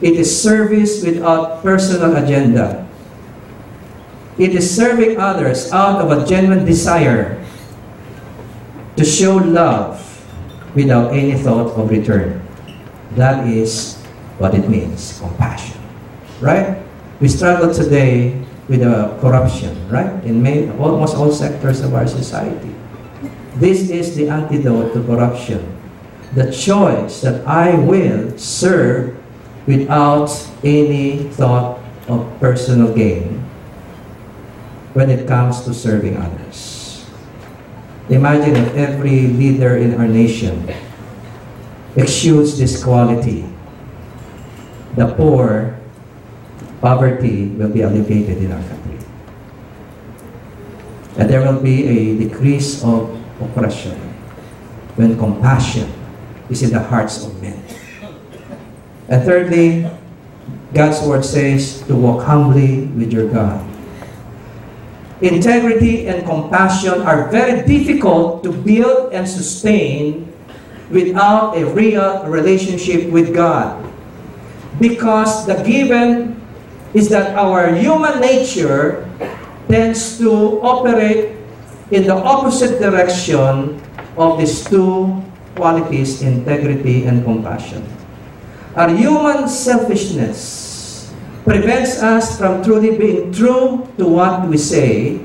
[0.00, 2.86] It is service without personal agenda.
[4.38, 7.42] It is serving others out of a genuine desire
[8.96, 9.98] to show love
[10.74, 12.46] without any thought of return.
[13.18, 13.98] That is
[14.38, 15.82] what it means compassion.
[16.40, 16.83] Right?
[17.24, 18.36] We struggle today
[18.68, 20.12] with the corruption, right?
[20.28, 20.44] In
[20.76, 22.68] almost all sectors of our society.
[23.56, 25.64] This is the antidote to corruption.
[26.36, 29.16] The choice that I will serve
[29.64, 30.28] without
[30.62, 31.80] any thought
[32.12, 33.40] of personal gain
[34.92, 37.08] when it comes to serving others.
[38.10, 40.68] Imagine if every leader in our nation
[41.96, 43.48] exudes this quality.
[45.00, 45.80] The poor,
[46.84, 49.00] poverty will be alleviated in our country.
[51.16, 53.08] And there will be a decrease of
[53.40, 53.96] oppression
[55.00, 55.88] when compassion
[56.52, 57.56] is in the hearts of men.
[59.08, 59.88] And thirdly,
[60.76, 63.64] God's word says to walk humbly with your God.
[65.24, 70.28] Integrity and compassion are very difficult to build and sustain
[70.90, 73.80] without a real relationship with God.
[74.78, 76.33] Because the given
[76.94, 79.02] is that our human nature
[79.68, 81.34] tends to operate
[81.90, 83.76] in the opposite direction
[84.16, 85.22] of these two
[85.54, 87.82] qualities, integrity and compassion.
[88.74, 91.12] Our human selfishness
[91.44, 95.20] prevents us from truly being true to what we say,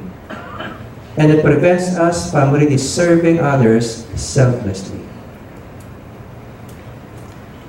[1.17, 5.08] and it prevents us from really serving others selflessly.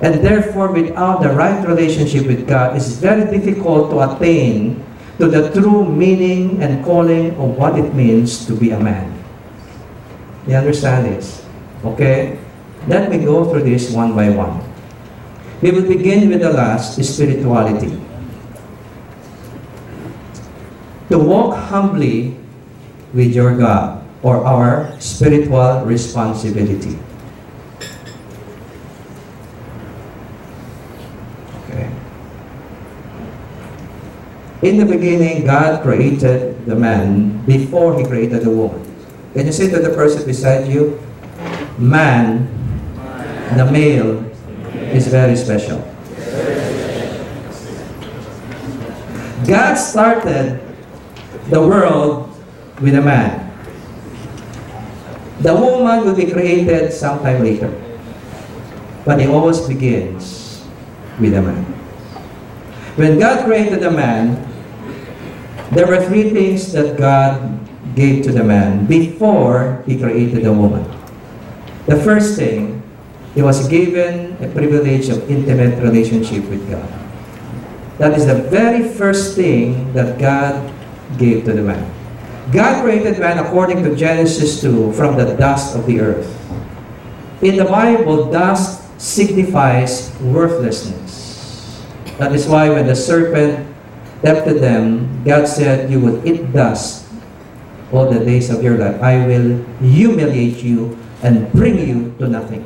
[0.01, 4.81] And therefore, without the right relationship with God, it's very difficult to attain
[5.21, 9.13] to the true meaning and calling of what it means to be a man.
[10.49, 11.45] You understand this?
[11.85, 12.41] Okay?
[12.89, 14.65] Let me go through this one by one.
[15.61, 17.93] We will begin with the last, spirituality.
[21.13, 22.33] To walk humbly
[23.13, 26.97] with your God or our spiritual responsibility.
[34.61, 38.85] In the beginning, God created the man before he created the woman.
[39.33, 41.01] Can you say to the person beside you,
[41.79, 42.45] man,
[43.57, 44.21] the male,
[44.93, 45.79] is very special.
[49.49, 50.61] God started
[51.49, 52.29] the world
[52.81, 53.49] with a man.
[55.41, 57.73] The woman will be created sometime later.
[59.05, 60.61] But it always begins
[61.19, 61.65] with a man.
[62.93, 64.50] When God created the man,
[65.71, 67.59] there were three things that God
[67.95, 70.83] gave to the man before he created the woman.
[71.87, 72.83] The first thing
[73.35, 76.87] he was given a privilege of intimate relationship with God.
[77.97, 80.59] That is the very first thing that God
[81.17, 81.87] gave to the man.
[82.51, 86.27] God created man according to Genesis 2 from the dust of the earth.
[87.41, 91.79] In the Bible, dust signifies worthlessness.
[92.17, 93.70] That is why when the serpent
[94.21, 97.07] tempted them, God said, You will eat dust
[97.91, 99.01] all the days of your life.
[99.01, 102.65] I will humiliate you and bring you to nothing.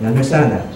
[0.00, 0.66] You understand that?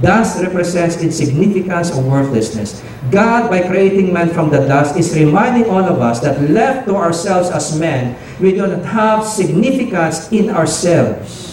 [0.00, 2.82] Dust represents insignificance or worthlessness.
[3.10, 6.94] God, by creating man from the dust, is reminding all of us that left to
[6.94, 11.48] ourselves as men, we do not have significance in ourselves.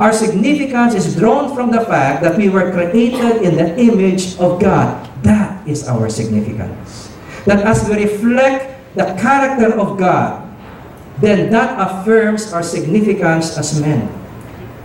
[0.00, 4.58] Our significance is drawn from the fact that we were created in the image of
[4.58, 4.99] God.
[5.66, 7.12] Is our significance.
[7.44, 10.46] That as we reflect the character of God,
[11.20, 14.08] then that affirms our significance as men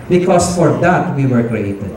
[0.09, 1.91] because for that we were created.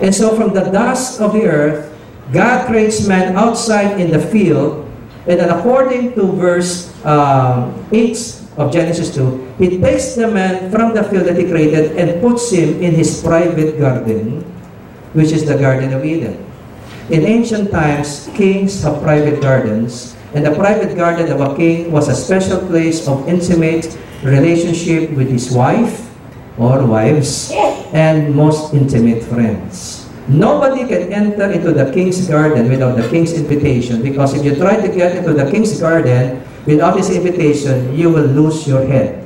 [0.00, 1.92] And so from the dust of the earth,
[2.32, 4.84] God creates man outside in the field,
[5.26, 10.92] and then according to verse um, 8 of Genesis 2, He takes the man from
[10.92, 14.42] the field that He created and puts him in His private garden,
[15.12, 16.44] which is the Garden of Eden.
[17.06, 22.10] In ancient times, kings have private gardens, and the private garden of a king was
[22.10, 23.94] a special place of intimate
[24.26, 26.10] relationship with his wife,
[26.58, 27.54] or wives,
[27.94, 30.10] and most intimate friends.
[30.26, 34.74] Nobody can enter into the king's garden without the king's invitation because if you try
[34.74, 39.22] to get into the king's garden without his invitation, you will lose your head.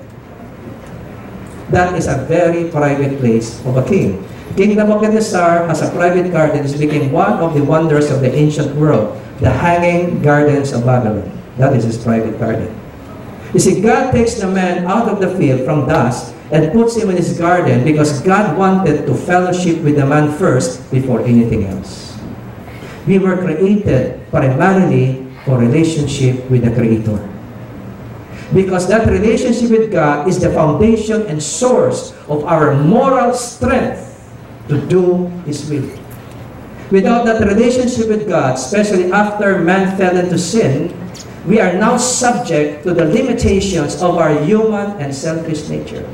[1.72, 4.20] That is a very private place of a king.
[4.56, 6.64] King Nebuchadnezzar has a private garden.
[6.64, 11.30] It's became one of the wonders of the ancient world, the hanging gardens of Babylon.
[11.56, 12.74] That is his private garden.
[13.54, 17.10] You see, God takes the man out of the field from dust and puts him
[17.10, 22.18] in his garden because God wanted to fellowship with the man first before anything else.
[23.06, 27.22] We were created primarily for relationship with the Creator.
[28.52, 34.09] Because that relationship with God is the foundation and source of our moral strength
[34.70, 35.84] to do His will.
[36.90, 40.90] Without that relationship with God, especially after man fell into sin,
[41.46, 46.06] we are now subject to the limitations of our human and selfish nature.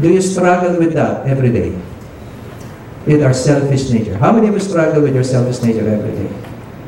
[0.00, 1.78] Do you struggle with that every day?
[3.06, 4.16] With our selfish nature.
[4.16, 6.30] How many of you struggle with your selfish nature every day?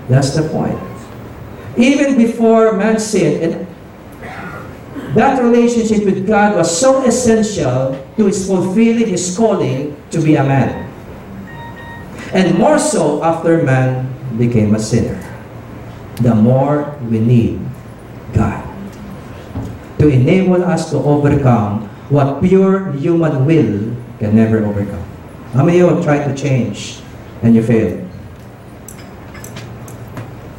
[0.09, 0.79] That's the point.
[1.77, 3.67] Even before man sinned, and
[5.15, 10.43] that relationship with God was so essential to his fulfilling his calling to be a
[10.43, 10.91] man.
[12.33, 15.19] And more so after man became a sinner.
[16.17, 17.61] The more we need
[18.35, 18.63] God
[19.99, 25.03] to enable us to overcome what pure human will can never overcome.
[25.55, 27.01] How many of you tried to change
[27.43, 28.03] and you failed?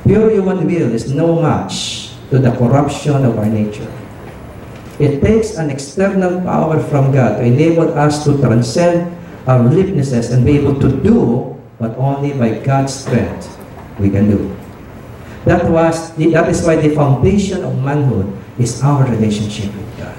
[0.04, 3.92] Pure human will is no match to the corruption of our nature.
[5.00, 9.12] It takes an external power from God to enable us to transcend
[9.44, 13.52] our weaknesses and be able to do what only by God's strength
[14.00, 14.56] we can do.
[15.44, 20.18] That was that is why the foundation of manhood is our relationship with God.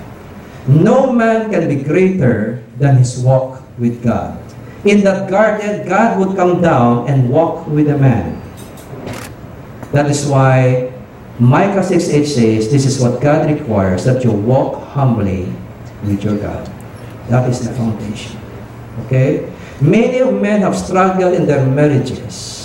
[0.68, 4.38] No man can be greater than his walk with God.
[4.86, 8.38] In that garden, God would come down and walk with a man.
[9.90, 10.92] That is why
[11.38, 15.52] Micah 6 8 says, This is what God requires, that you walk humbly
[16.02, 16.64] with your God.
[17.28, 18.40] That is the foundation.
[19.04, 19.52] Okay?
[19.80, 22.56] Many of men have struggled in their marriages.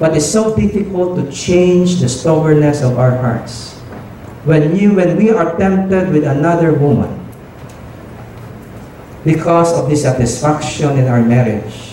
[0.00, 3.76] But it's so difficult to change the stubbornness of our hearts.
[4.48, 7.20] When you when we are tempted with another woman
[9.22, 11.92] because of dissatisfaction in our marriage,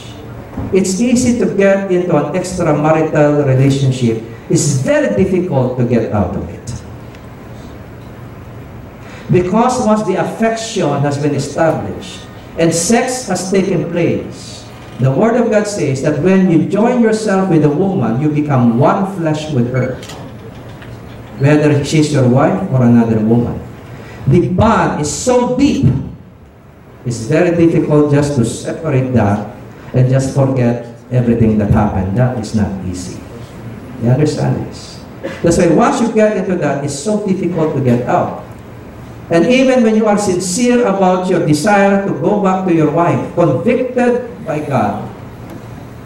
[0.74, 4.24] it's easy to get into an extramarital relationship.
[4.50, 6.70] It's very difficult to get out of it.
[9.30, 12.26] Because once the affection has been established
[12.58, 14.66] and sex has taken place,
[15.00, 18.80] the Word of God says that when you join yourself with a woman, you become
[18.80, 19.96] one flesh with her.
[21.38, 23.62] Whether she's your wife or another woman.
[24.28, 25.88] The bond is so deep,
[27.06, 29.56] it's very difficult just to separate that
[29.94, 32.18] and just forget everything that happened.
[32.18, 33.29] That is not easy.
[34.02, 35.04] You understand this?
[35.44, 38.44] That's why once you get into that, it's so difficult to get out.
[39.30, 43.20] And even when you are sincere about your desire to go back to your wife,
[43.36, 45.06] convicted by God,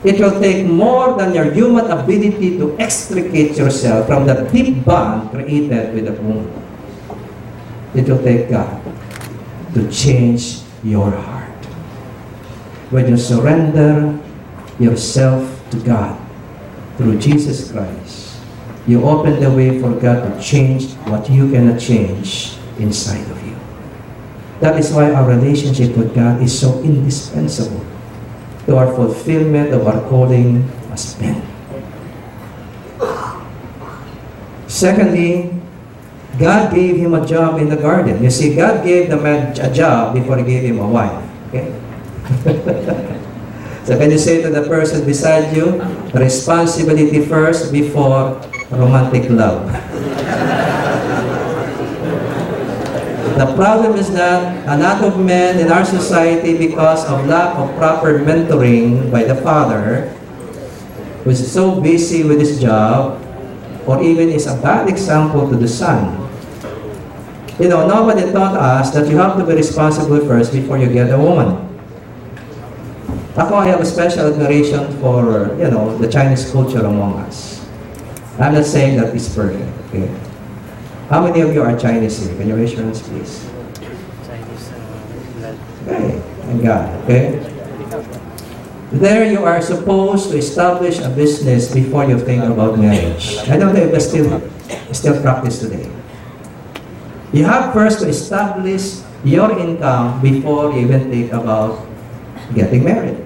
[0.04, 5.32] it will take more than your human ability to extricate yourself from the deep bond
[5.32, 6.52] created with the woman.
[7.96, 8.82] It will take God
[9.74, 11.64] to change your heart
[12.91, 14.20] when you surrender
[14.80, 16.23] yourself to God
[16.98, 18.39] through Jesus Christ,
[18.86, 23.56] you open the way for God to change what you cannot change inside of you.
[24.60, 27.84] That is why our relationship with God is so indispensable
[28.66, 31.41] to our fulfillment of our calling as men.
[34.68, 35.54] Secondly,
[36.39, 38.24] God gave him a job in the garden.
[38.24, 41.24] You see, God gave the man a job before he gave him a wife.
[41.50, 41.70] Okay?
[43.84, 45.84] so can you say to the person beside you,
[46.16, 48.40] responsibility first before
[48.72, 49.68] romantic love?
[53.36, 57.76] the problem is that a lot of men in our society, because of lack of
[57.76, 60.08] proper mentoring by the father,
[61.28, 63.20] who is so busy with his job,
[63.86, 66.24] or even is a bad example to the son.
[67.60, 71.12] You know, nobody taught us that you have to be responsible first before you get
[71.12, 71.62] a woman.
[73.34, 77.66] Ako, I have a special admiration for, you know, the Chinese culture among us.
[78.38, 80.06] I'm not saying that it's perfect, okay?
[81.10, 82.38] How many of you are Chinese here?
[82.38, 83.50] Can you raise your hands, please?
[84.22, 84.70] Chinese
[85.42, 85.58] uh,
[85.90, 87.42] Okay, thank God, okay?
[88.94, 93.42] There you are supposed to establish a business before you think about marriage.
[93.50, 94.30] I don't know if that's still,
[94.94, 95.90] still practice today.
[97.34, 101.82] You have first to establish your income before you even think about
[102.54, 103.23] getting married.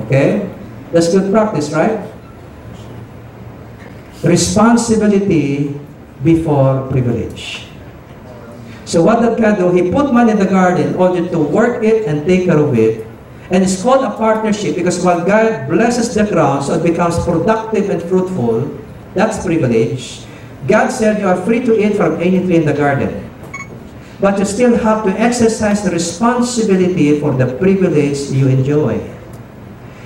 [0.00, 0.48] Okay?
[0.92, 2.00] That's good practice, right?
[4.22, 5.74] Responsibility
[6.22, 7.66] before privilege.
[8.84, 9.72] So what did God do?
[9.72, 12.76] He put man in the garden in order to work it and take care of
[12.76, 13.06] it.
[13.50, 17.90] And it's called a partnership because while God blesses the ground so it becomes productive
[17.90, 18.68] and fruitful,
[19.14, 20.24] that's privilege.
[20.68, 23.28] God said you are free to eat from any tree in the garden.
[24.20, 29.02] But you still have to exercise the responsibility for the privilege you enjoy.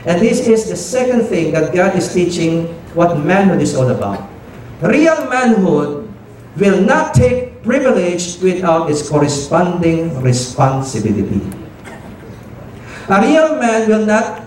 [0.06, 4.22] And this is the second thing that God is teaching what manhood is all about.
[4.80, 6.06] Real manhood
[6.56, 11.42] will not take privilege without its corresponding responsibility.
[13.10, 14.46] A real man will not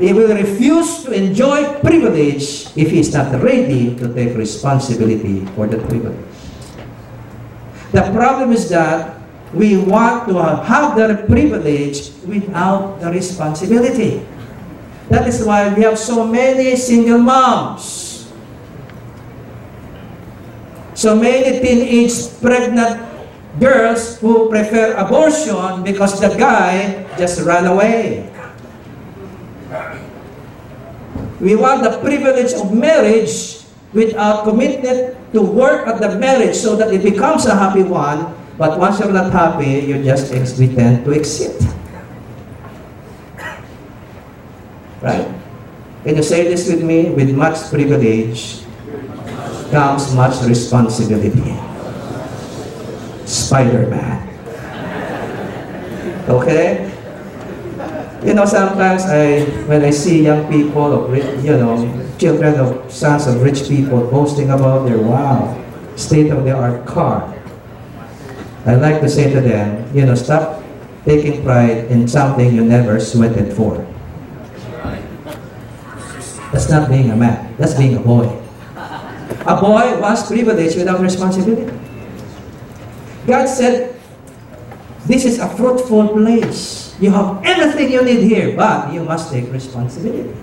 [0.00, 5.68] He will refuse to enjoy privilege if he is not ready to take responsibility for
[5.68, 6.16] the privilege.
[7.92, 9.20] The problem is that
[9.52, 14.24] we want to have the privilege without the responsibility.
[15.10, 18.30] That is why we have so many single moms.
[20.94, 23.02] So many teenage pregnant
[23.58, 28.30] girls who prefer abortion because the guy just ran away.
[31.40, 36.94] We want the privilege of marriage without commitment to work at the marriage so that
[36.94, 38.30] it becomes a happy one.
[38.58, 40.30] But once you're not happy, you just
[40.60, 41.69] we tend to exit.
[45.02, 45.26] Right?
[46.04, 47.10] Can you say this with me?
[47.10, 48.62] With much privilege
[49.70, 51.56] comes much responsibility.
[53.24, 54.28] Spider-Man.
[56.28, 56.90] Okay?
[58.24, 61.80] You know, sometimes I, when I see young people, of you know,
[62.18, 65.56] children of sons of rich people boasting about their wow,
[65.96, 67.34] state-of-the-art car,
[68.66, 70.62] I like to say to them, you know, stop
[71.06, 73.89] taking pride in something you never sweated for.
[76.52, 77.54] That's not being a man.
[77.56, 78.26] That's being a boy.
[79.46, 81.70] A boy wants privilege without responsibility.
[83.26, 83.94] God said,
[85.06, 86.94] this is a fruitful place.
[87.00, 90.36] You have everything you need here, but you must take responsibility.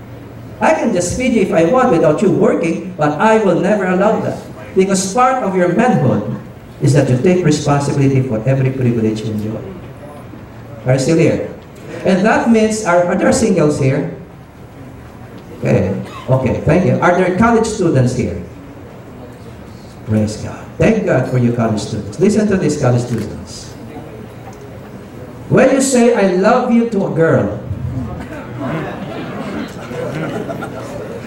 [0.59, 3.85] I can just feed you if I want without you working, but I will never
[3.85, 4.41] allow that.
[4.75, 6.41] Because part of your manhood
[6.81, 9.61] is that you take responsibility for every privilege you enjoy.
[10.85, 11.53] Are you still here?
[12.05, 14.16] And that means, are, are there singles here?
[15.57, 15.89] Okay,
[16.29, 17.01] okay, thank you.
[17.01, 18.37] Are there college students here?
[20.05, 20.61] Praise God.
[20.77, 22.19] Thank God for you college students.
[22.19, 23.73] Listen to these college students.
[25.49, 27.57] When you say, I love you to a girl,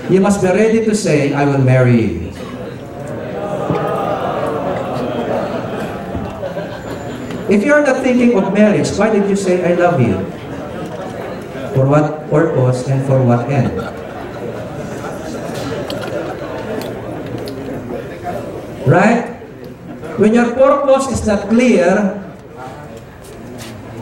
[0.08, 2.30] you must be ready to say, I will marry you.
[7.50, 10.14] If you're not thinking of marriage, why did you say, I love you?
[11.74, 13.99] For what purpose and for what end?
[18.86, 19.36] Right?
[20.16, 22.16] When your purpose is not clear,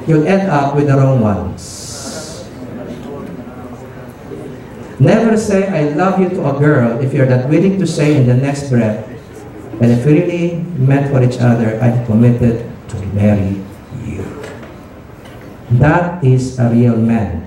[0.07, 1.79] you'll end up with the wrong ones.
[4.99, 8.26] Never say, I love you to a girl if you're not willing to say in
[8.26, 9.07] the next breath,
[9.79, 13.62] and if we really meant for each other, I'm committed to marry
[14.03, 14.26] you.
[15.79, 17.47] That is a real man.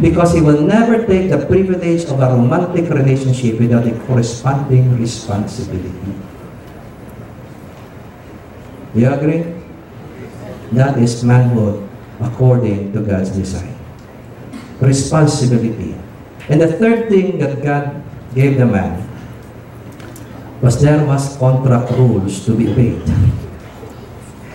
[0.00, 6.14] Because he will never take the privilege of a romantic relationship without a corresponding responsibility.
[8.94, 9.44] You agree?
[10.72, 11.88] That is manhood
[12.20, 13.76] according to God's design.
[14.80, 15.96] Responsibility.
[16.48, 18.02] And the third thing that God
[18.34, 19.08] gave the man
[20.60, 23.02] was there was contract rules to be obeyed.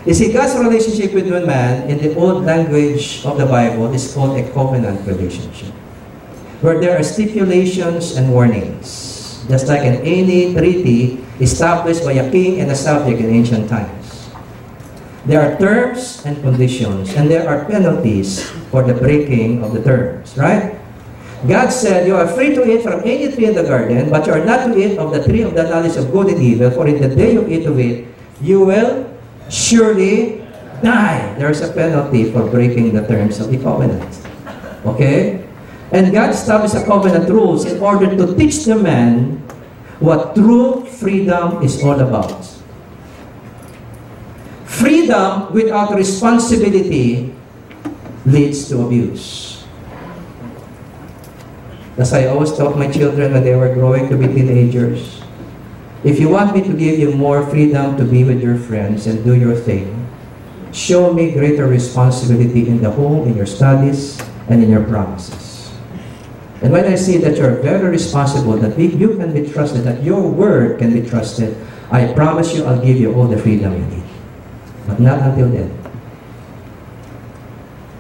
[0.08, 4.14] You see, God's relationship with one man in the old language of the Bible is
[4.14, 5.74] called a covenant relationship,
[6.64, 12.62] where there are stipulations and warnings, just like in any treaty established by a king
[12.62, 13.97] and a subject in ancient times.
[15.28, 20.40] There are terms and conditions, and there are penalties for the breaking of the terms,
[20.40, 20.80] right?
[21.44, 24.32] God said, You are free to eat from any tree in the garden, but you
[24.32, 26.88] are not to eat of the tree of the knowledge of good and evil, for
[26.88, 28.08] in the day you eat of it,
[28.40, 29.04] you will
[29.52, 30.48] surely
[30.82, 31.36] die.
[31.36, 34.08] There's a penalty for breaking the terms of the covenant.
[34.88, 35.44] Okay?
[35.92, 39.44] And God established a covenant rules in order to teach the man
[40.00, 42.57] what true freedom is all about.
[44.78, 47.34] Freedom without responsibility
[48.30, 49.66] leads to abuse.
[51.98, 55.26] As I always taught my children when they were growing to be teenagers,
[56.04, 59.26] if you want me to give you more freedom to be with your friends and
[59.26, 59.90] do your thing,
[60.72, 65.74] show me greater responsibility in the home, in your studies, and in your promises.
[66.62, 70.22] And when I see that you're very responsible, that you can be trusted, that your
[70.22, 71.58] word can be trusted,
[71.90, 74.07] I promise you I'll give you all the freedom you need.
[74.88, 75.70] But not until then.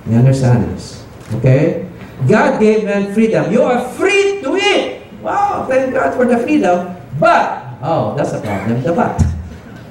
[0.07, 1.03] You understand this?
[1.35, 1.85] Okay?
[2.25, 3.51] God gave man freedom.
[3.51, 5.03] You are free to eat.
[5.21, 6.95] Wow, thank God for the freedom.
[7.19, 9.19] But, oh, that's a problem, the but.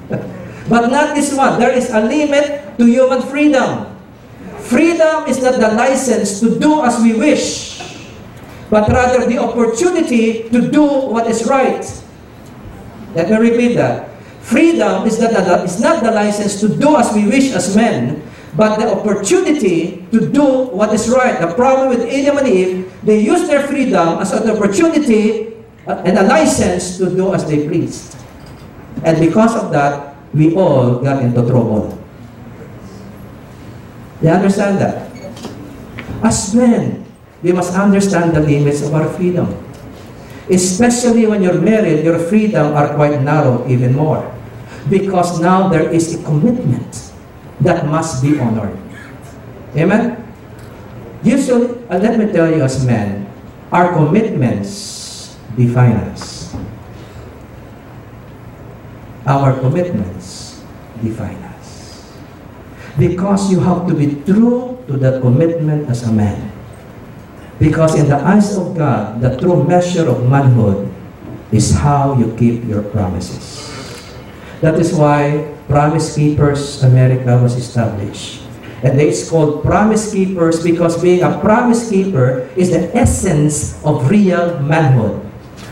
[0.69, 1.59] but not this one.
[1.59, 3.93] There is a limit to human freedom.
[4.65, 7.79] Freedom is not the license to do as we wish,
[8.69, 11.85] but rather the opportunity to do what is right.
[13.15, 14.16] Let me repeat that.
[14.47, 18.23] Freedom is not, the, is not the license to do as we wish as men,
[18.55, 21.35] but the opportunity to do what is right.
[21.43, 25.51] The problem with Adam and Eve, they used their freedom as an opportunity
[25.83, 28.15] uh, and a license to do as they pleased.
[29.03, 31.99] And because of that, we all got into trouble.
[34.23, 35.11] You understand that?
[36.23, 37.03] As men,
[37.43, 39.51] we must understand the limits of our freedom.
[40.49, 44.36] Especially when you're married, your freedom are quite narrow even more.
[44.89, 47.11] Because now there is a commitment
[47.61, 48.77] that must be honored.
[49.75, 50.23] Amen?
[51.23, 53.27] Usually, uh, let me tell you as men,
[53.71, 56.55] our commitments define us.
[59.25, 60.63] Our commitments
[61.03, 62.15] define us.
[62.97, 66.51] Because you have to be true to that commitment as a man.
[67.59, 70.87] Because in the eyes of God, the true measure of manhood
[71.51, 73.66] is how you keep your promises.
[74.61, 78.41] That is why Promise Keepers America was established.
[78.81, 84.59] And it's called Promise Keepers because being a promise keeper is the essence of real
[84.61, 85.21] manhood.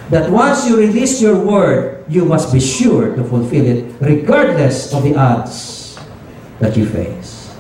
[0.09, 5.03] That once you release your word, you must be sure to fulfill it regardless of
[5.03, 5.97] the odds
[6.59, 7.53] that you face.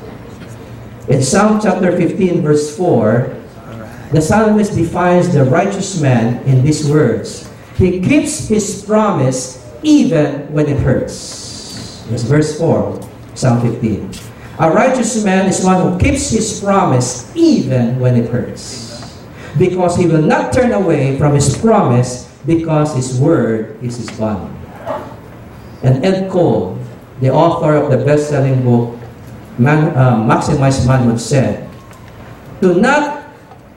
[1.07, 3.33] In Psalm chapter 15, verse 4,
[4.11, 10.65] the psalmist defines the righteous man in these words He keeps his promise even when
[10.65, 12.03] it hurts.
[12.09, 12.99] Yes, verse 4,
[13.35, 14.09] Psalm 15.
[14.57, 19.15] A righteous man is one who keeps his promise even when it hurts.
[19.57, 24.51] Because he will not turn away from his promise because his word is his bond.
[25.83, 26.79] And Ed Cole,
[27.21, 28.97] the author of the best-selling book
[29.57, 31.69] Man, uh, Maximize Manhood said,
[32.61, 33.23] To not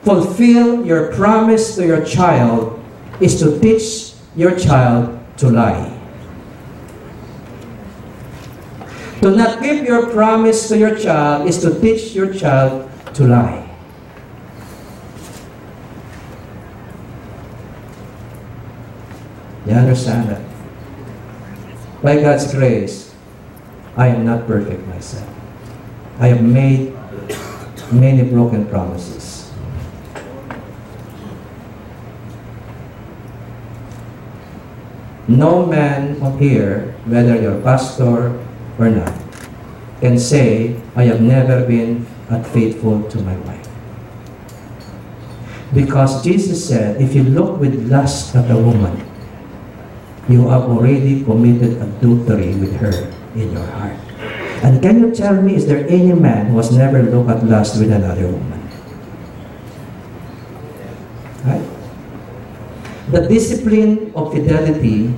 [0.03, 2.79] fulfill your promise to your child
[3.21, 5.98] is to teach your child to lie.
[9.19, 13.67] To not keep your promise to your child is to teach your child to lie.
[19.67, 20.41] You understand that?
[22.01, 23.13] By God's grace,
[23.97, 25.27] I am not perfect myself.
[26.19, 26.95] I have made
[27.91, 29.51] many broken promises.
[35.27, 38.33] No man here, whether you're pastor
[38.79, 39.13] or not,
[39.99, 43.67] can say, I have never been unfaithful to my wife.
[45.73, 49.05] Because Jesus said, if you look with lust at a woman,
[50.27, 52.95] you have already committed adultery with her
[53.35, 53.97] in your heart.
[54.63, 57.79] And can you tell me, is there any man who has never looked at lust
[57.79, 58.61] with another woman?
[61.45, 61.65] Right?
[63.11, 65.13] The discipline of fidelity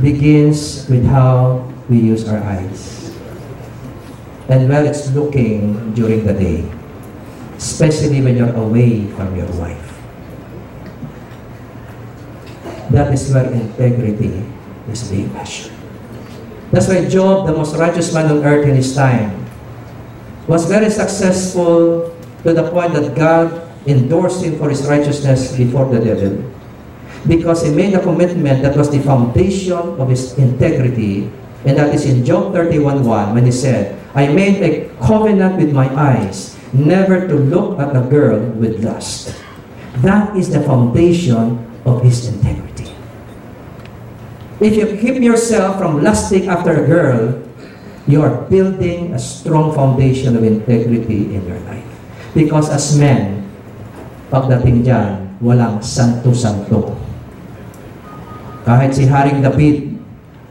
[0.00, 3.12] begins with how we use our eyes.
[4.48, 6.68] And where it's looking during the day,
[7.56, 9.90] especially when you're away from your wife.
[12.90, 14.44] That is where integrity
[14.90, 15.72] is being measured.
[16.70, 19.46] That's why Job, the most righteous man on earth in his time,
[20.46, 22.12] was very successful
[22.42, 26.44] to the point that God endorsed him for his righteousness before the devil.
[27.26, 31.30] Because he made a commitment that was the foundation of his integrity,
[31.64, 35.88] and that is in Job 31.1 when he said, I made a covenant with my
[35.96, 39.34] eyes, never to look at a girl with lust.
[40.04, 42.92] That is the foundation of his integrity.
[44.60, 47.42] If you keep yourself from lusting after a girl,
[48.06, 51.88] you are building a strong foundation of integrity in your life.
[52.34, 53.48] Because as men,
[54.28, 56.92] pagdating dyan, walang santo-santo.
[58.64, 59.93] Kahit si Haring David,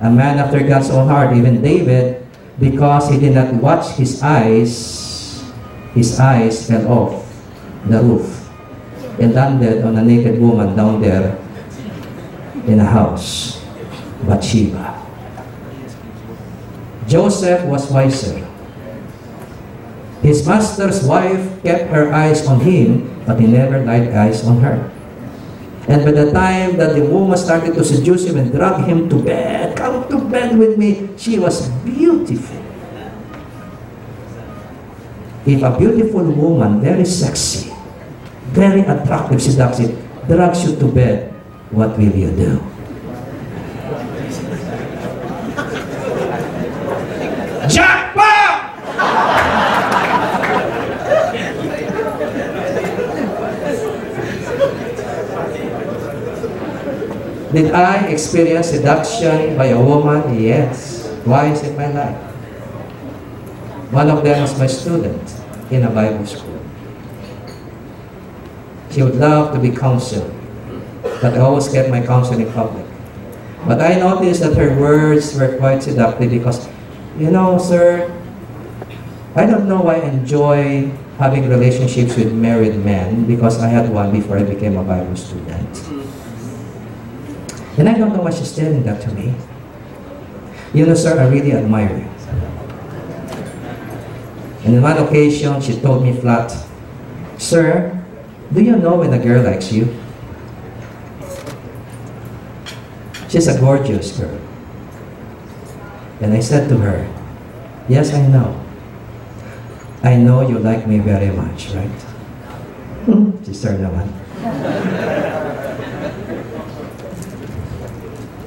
[0.03, 2.27] a man after God's own heart, even David,
[2.59, 5.39] because he did not watch his eyes,
[5.95, 7.23] his eyes fell off
[7.87, 8.51] the roof
[9.17, 11.39] and landed on a naked woman down there
[12.67, 13.63] in a house,
[14.27, 14.99] Bathsheba.
[17.07, 18.43] Joseph was wiser.
[20.21, 24.91] His master's wife kept her eyes on him, but he never laid eyes on her.
[25.87, 29.21] And by the time that the woman started to seduce him and drag him to
[29.21, 32.63] bed, come to bed with me, she was beautiful.
[35.45, 37.73] If a beautiful woman, very sexy,
[38.55, 39.91] very attractive, seductive,
[40.27, 41.33] drags you to bed,
[41.71, 42.63] what will you do?
[47.67, 48.02] Jackpot!
[57.53, 60.41] Did I experience seduction by a woman?
[60.41, 61.05] Yes.
[61.21, 62.17] Twice in my life.
[63.93, 65.21] One of them was my student
[65.69, 66.57] in a Bible school.
[68.89, 70.33] She would love to be counseled,
[71.21, 72.89] but I always kept my counsel in public.
[73.69, 76.67] But I noticed that her words were quite seductive because,
[77.21, 78.09] you know, sir,
[79.35, 80.89] I don't know why I enjoy
[81.21, 85.92] having relationships with married men because I had one before I became a Bible student.
[87.77, 89.33] And I don't know why she's telling that to me.
[90.73, 92.09] You know, sir, I really admire you.
[94.65, 96.53] And on one occasion, she told me flat,
[97.37, 97.91] Sir,
[98.53, 99.89] do you know when a girl likes you?
[103.27, 104.39] She's a gorgeous girl.
[106.21, 107.09] And I said to her,
[107.89, 108.63] Yes, I know.
[110.03, 111.99] I know you like me very much, right?
[113.43, 114.07] Sister naman.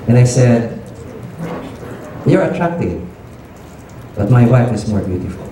[0.07, 0.79] And I said,
[2.27, 3.03] You're attractive,
[4.15, 5.47] but my wife is more beautiful.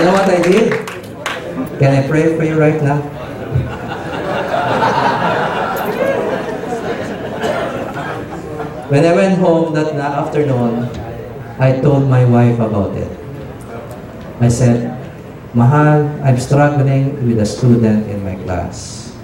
[0.00, 0.72] You know what I did?
[1.78, 3.00] Can I pray for you right now?
[8.88, 10.88] When I went home that afternoon,
[11.60, 13.12] I told my wife about it.
[14.40, 14.96] I said,
[15.52, 19.14] Mahal, I'm struggling with a student in my class,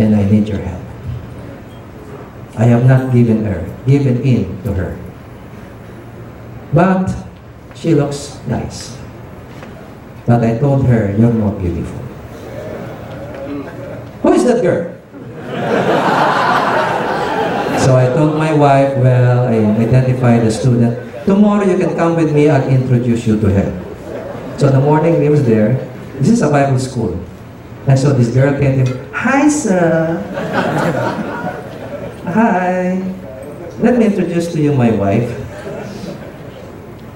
[0.00, 0.80] and I need your help.
[2.56, 4.96] I have not given her, given in to her.
[6.72, 7.12] But
[7.76, 8.96] she looks nice.
[10.24, 12.00] But I told her, you're more beautiful.
[14.24, 14.96] Who is that girl?
[17.84, 20.96] so I told my wife, well, I identified the student.
[21.28, 23.68] Tomorrow you can come with me, I'll introduce you to her.
[24.56, 25.76] So in the morning he was there.
[26.16, 27.20] This is a Bible school.
[27.86, 30.20] And so this girl came to him, Hi, sir.
[32.28, 33.00] Hi.
[33.80, 35.28] Let me introduce to you my wife.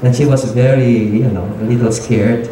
[0.03, 2.49] And she was very, you know, a little scared.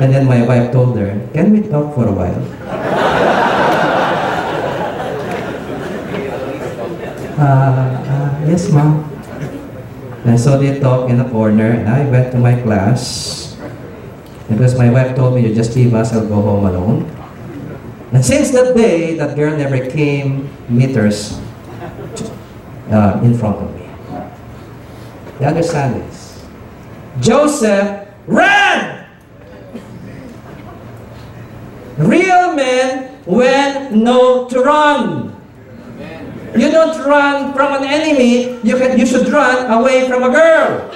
[0.00, 2.40] And then my wife told her, Can we talk for a while?
[7.38, 8.98] Uh, uh, yes, ma'am.
[10.26, 13.54] And so they talked in a corner, and I went to my class.
[14.50, 17.17] And because my wife told me, You just leave us, I'll go home alone.
[18.12, 21.38] And since that day, that girl never came meters
[22.90, 23.86] uh, in front of me.
[25.40, 26.46] You understand this?
[27.20, 29.06] Joseph ran!
[31.98, 35.34] Real men when know to run.
[36.56, 40.90] You don't run from an enemy, you, can, you should run away from a girl.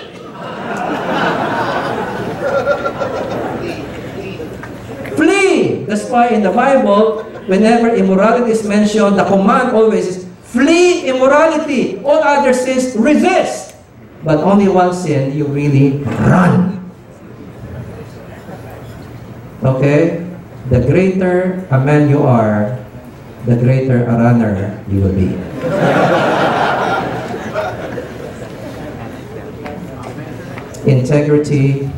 [5.15, 5.82] Flee!
[5.93, 7.21] That's why in the Bible,
[7.53, 12.01] whenever immorality is mentioned, the command always is flee immorality.
[12.01, 13.77] All other sins, resist.
[14.25, 16.81] But only one sin, you really run.
[19.61, 20.25] Okay?
[20.73, 22.73] The greater a man you are,
[23.45, 25.37] the greater a runner you will be.
[30.89, 31.92] Integrity,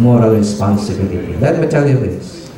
[0.00, 1.36] moral responsibility.
[1.36, 2.50] Let me tell you this.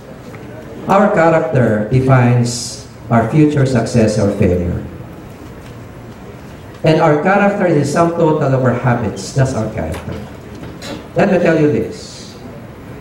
[0.89, 4.85] Our character defines our future success or failure.
[6.83, 9.33] And our character is the sum total of our habits.
[9.33, 10.17] That's our character.
[11.15, 12.39] Let me tell you this.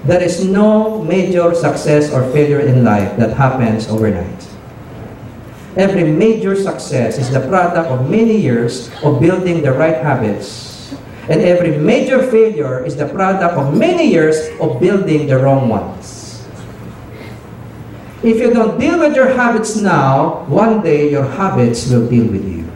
[0.04, 4.48] There is no major success or failure in life that happens overnight.
[5.78, 10.69] Every major success is the product of many years of building the right habits.
[11.30, 16.44] And every major failure is the product of many years of building the wrong ones.
[18.24, 22.44] If you don't deal with your habits now, one day your habits will deal with
[22.44, 22.68] you.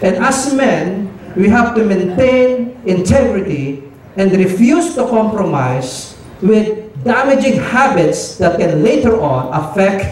[0.00, 3.82] And as men, we have to maintain integrity
[4.16, 10.06] and refuse to compromise with damaging habits that can later on affect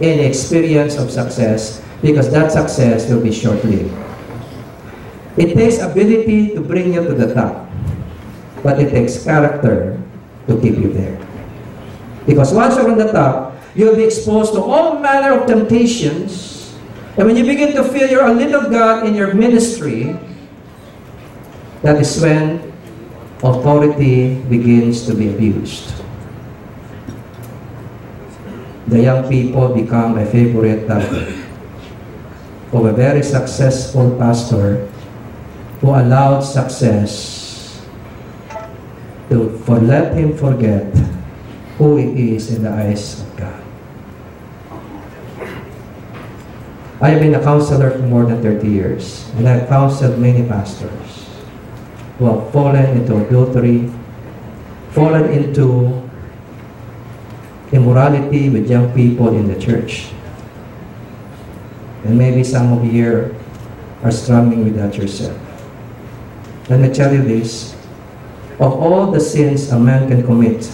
[0.00, 3.92] any experience of success because that success will be short-lived.
[5.36, 7.66] It takes ability to bring you to the top,
[8.62, 9.98] but it takes character
[10.46, 11.18] to keep you there.
[12.26, 16.72] Because once you're on the top, you'll be exposed to all manner of temptations.
[17.18, 20.16] And when you begin to feel you're a little God in your ministry,
[21.82, 22.72] that is when
[23.42, 25.92] authority begins to be abused.
[28.86, 31.34] The young people become a favorite target
[32.72, 34.88] of a very successful pastor
[35.80, 37.82] who allowed success
[39.28, 40.86] to for let him forget
[41.78, 43.64] who he is in the eyes of God.
[47.00, 51.28] I have been a counselor for more than 30 years, and I've counseled many pastors
[52.18, 53.90] who have fallen into adultery,
[54.90, 56.00] fallen into
[57.72, 60.12] immorality with young people in the church.
[62.04, 63.36] And maybe some of you here
[64.02, 65.43] are struggling with that yourself.
[66.68, 67.74] Let me tell you this.
[68.58, 70.64] Of all the sins a man can commit,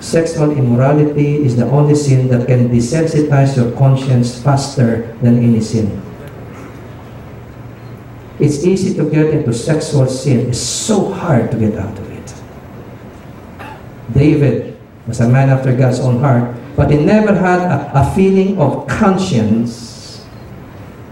[0.00, 6.02] sexual immorality is the only sin that can desensitize your conscience faster than any sin.
[8.40, 10.48] It's easy to get into sexual sin.
[10.48, 12.34] It's so hard to get out of it.
[14.12, 18.58] David was a man after God's own heart, but he never had a, a feeling
[18.58, 19.89] of conscience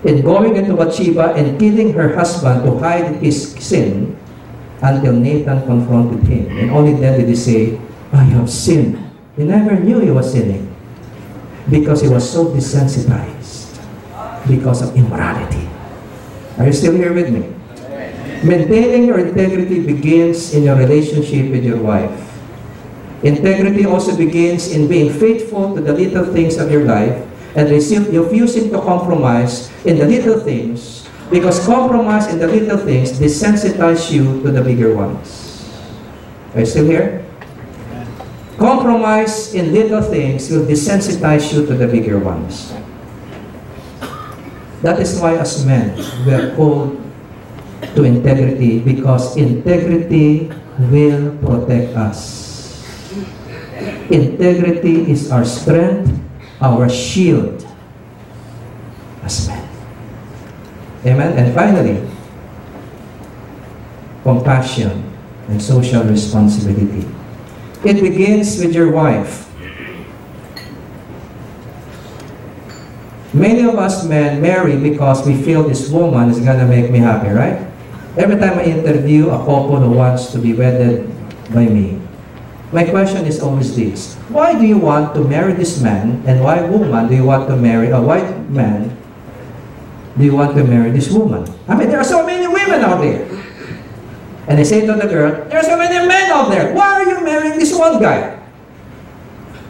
[0.09, 4.17] in going into Bathsheba and killing her husband to hide his sin
[4.81, 6.49] until Nathan confronted him.
[6.57, 7.77] And only then did he say,
[8.11, 8.97] I have sinned.
[9.37, 10.65] He never knew he was sinning
[11.69, 13.77] because he was so desensitized
[14.49, 15.69] because of immorality.
[16.57, 17.45] Are you still here with me?
[18.41, 22.17] Maintaining your integrity begins in your relationship with your wife.
[23.23, 28.71] Integrity also begins in being faithful to the little things of your life and refusing
[28.71, 34.51] to compromise in the little things because compromise in the little things desensitize you to
[34.51, 35.69] the bigger ones.
[36.55, 37.25] Are you still here?
[38.59, 42.75] Compromise in little things will desensitize you to the bigger ones.
[44.83, 45.95] That is why as men,
[46.27, 46.99] we are called
[47.95, 50.51] to integrity because integrity
[50.91, 52.49] will protect us.
[54.11, 56.11] Integrity is our strength,
[56.61, 57.67] our shield
[59.23, 59.69] as men.
[61.07, 61.39] Amen?
[61.39, 62.03] And finally,
[64.23, 65.05] compassion
[65.49, 67.07] and social responsibility.
[67.85, 69.47] It begins with your wife.
[73.33, 77.29] Many of us men marry because we feel this woman is gonna make me happy,
[77.29, 77.61] right?
[78.17, 81.07] Every time I interview a couple who wants to be wedded
[81.55, 82.01] by me,
[82.73, 84.15] my question is always this.
[84.29, 87.57] Why do you want to marry this man and why woman do you want to
[87.57, 88.97] marry a white man
[90.19, 91.47] do you want to marry this woman?
[91.69, 93.23] I mean, there are so many women out there.
[94.49, 96.75] And I say to the girl, there are so many men out there.
[96.75, 98.35] Why are you marrying this one guy?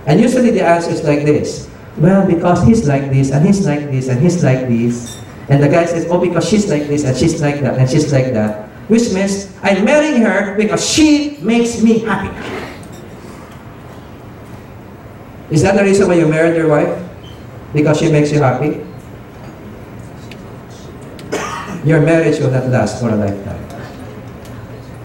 [0.07, 1.69] And usually the answer is like this.
[1.99, 5.21] Well, because he's like this, and he's like this, and he's like this.
[5.51, 8.11] And the guy says, oh, because she's like this, and she's like that, and she's
[8.13, 8.69] like that.
[8.89, 12.33] Which means, I'm marrying her because she makes me happy.
[15.51, 16.93] Is that the reason why you married your wife?
[17.73, 18.85] Because she makes you happy?
[21.89, 23.65] Your marriage will not last for a lifetime.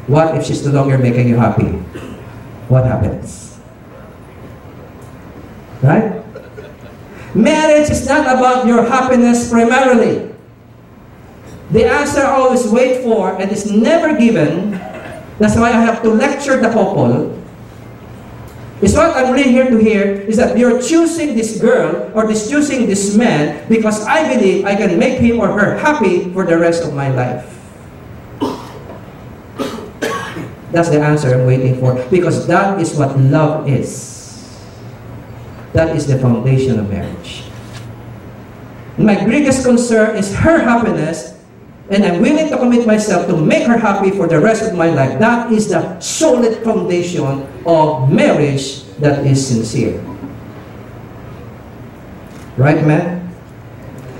[0.08, 1.72] What if she's no longer making you happy?
[2.68, 3.60] What happens?
[5.82, 6.24] Right?
[7.36, 10.34] Marriage is not about your happiness primarily.
[11.72, 14.72] The answer I always wait for and is never given.
[15.40, 17.43] That's why I have to lecture the couple.
[18.84, 22.50] Is what I'm really here to hear is that you're choosing this girl or this
[22.50, 26.60] choosing this man because I believe I can make him or her happy for the
[26.60, 27.48] rest of my life.
[30.76, 34.12] That's the answer I'm waiting for because that is what love is.
[35.72, 37.46] That is the foundation of marriage.
[38.98, 41.33] My biggest concern is her happiness,
[41.90, 44.90] and I'm willing to commit myself to make her happy for the rest of my
[44.90, 45.20] life.
[45.20, 50.00] That is the solid foundation of marriage that is sincere.
[52.56, 53.34] Right, man?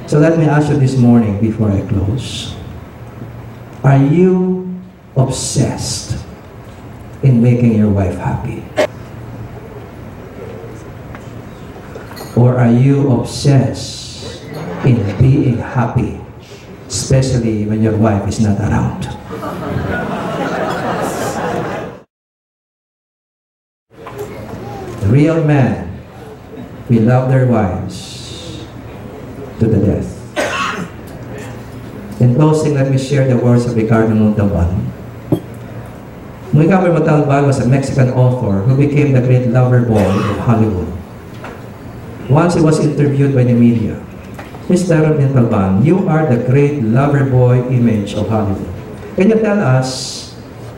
[0.08, 2.56] So let me ask you this morning before I close.
[3.84, 4.82] Are you
[5.16, 6.24] obsessed
[7.22, 8.66] in making your wife happy?
[12.36, 14.44] Or are you obsessed
[14.84, 16.20] in being happy,
[17.14, 19.06] especially when your wife is not around?
[24.98, 25.94] the Real men
[26.90, 28.66] will love their wives
[29.60, 30.10] to the death.
[32.20, 34.90] In closing, let me share the words of Ricardo Montalban.
[36.50, 40.90] Ricardo Montalban was a Mexican author who became the great lover boy of Hollywood.
[42.28, 44.02] Once he was interviewed by the media,
[44.72, 45.04] Mr.
[45.20, 48.72] Montalban, you are the great lover boy image of Hollywood.
[49.20, 50.32] Can you tell us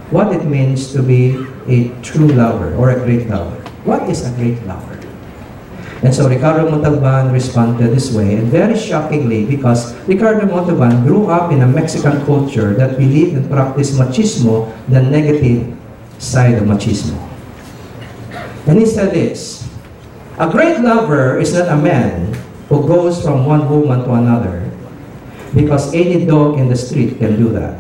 [0.10, 1.38] what it means to be
[1.70, 3.62] a true lover or a great lover?
[3.86, 4.98] What is a great lover?
[6.02, 11.54] And so Ricardo Montalban responded this way, and very shockingly, because Ricardo Montalban grew up
[11.54, 15.78] in a Mexican culture that believed and practiced machismo, the negative
[16.18, 17.22] side of machismo.
[18.66, 19.70] And he said this,
[20.38, 22.35] a great lover is not a man
[22.70, 24.66] who goes from one woman to another
[25.54, 27.80] because any dog in the street can do that.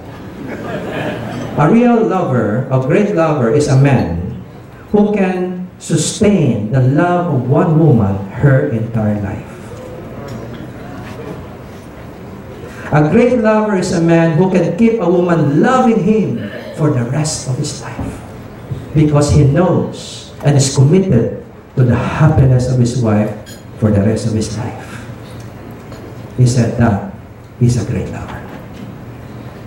[1.59, 4.43] A real lover, a great lover, is a man
[4.91, 9.51] who can sustain the love of one woman her entire life.
[12.91, 16.37] A great lover is a man who can keep a woman loving him
[16.75, 18.21] for the rest of his life
[18.93, 21.43] because he knows and is committed
[21.75, 23.31] to the happiness of his wife
[23.79, 25.05] for the rest of his life.
[26.37, 27.13] He said that
[27.59, 28.41] he's a great lover.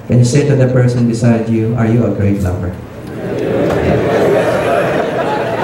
[0.08, 2.72] Can you say to the person beside you, Are you a great lover?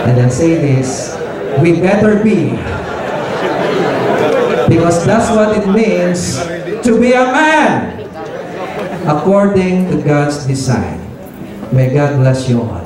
[0.04, 1.16] And then say this,
[1.60, 2.50] We better be.
[4.68, 6.36] Because that's what it means
[6.84, 8.00] to be a man
[9.08, 11.00] according to God's design.
[11.72, 12.83] May God bless you all.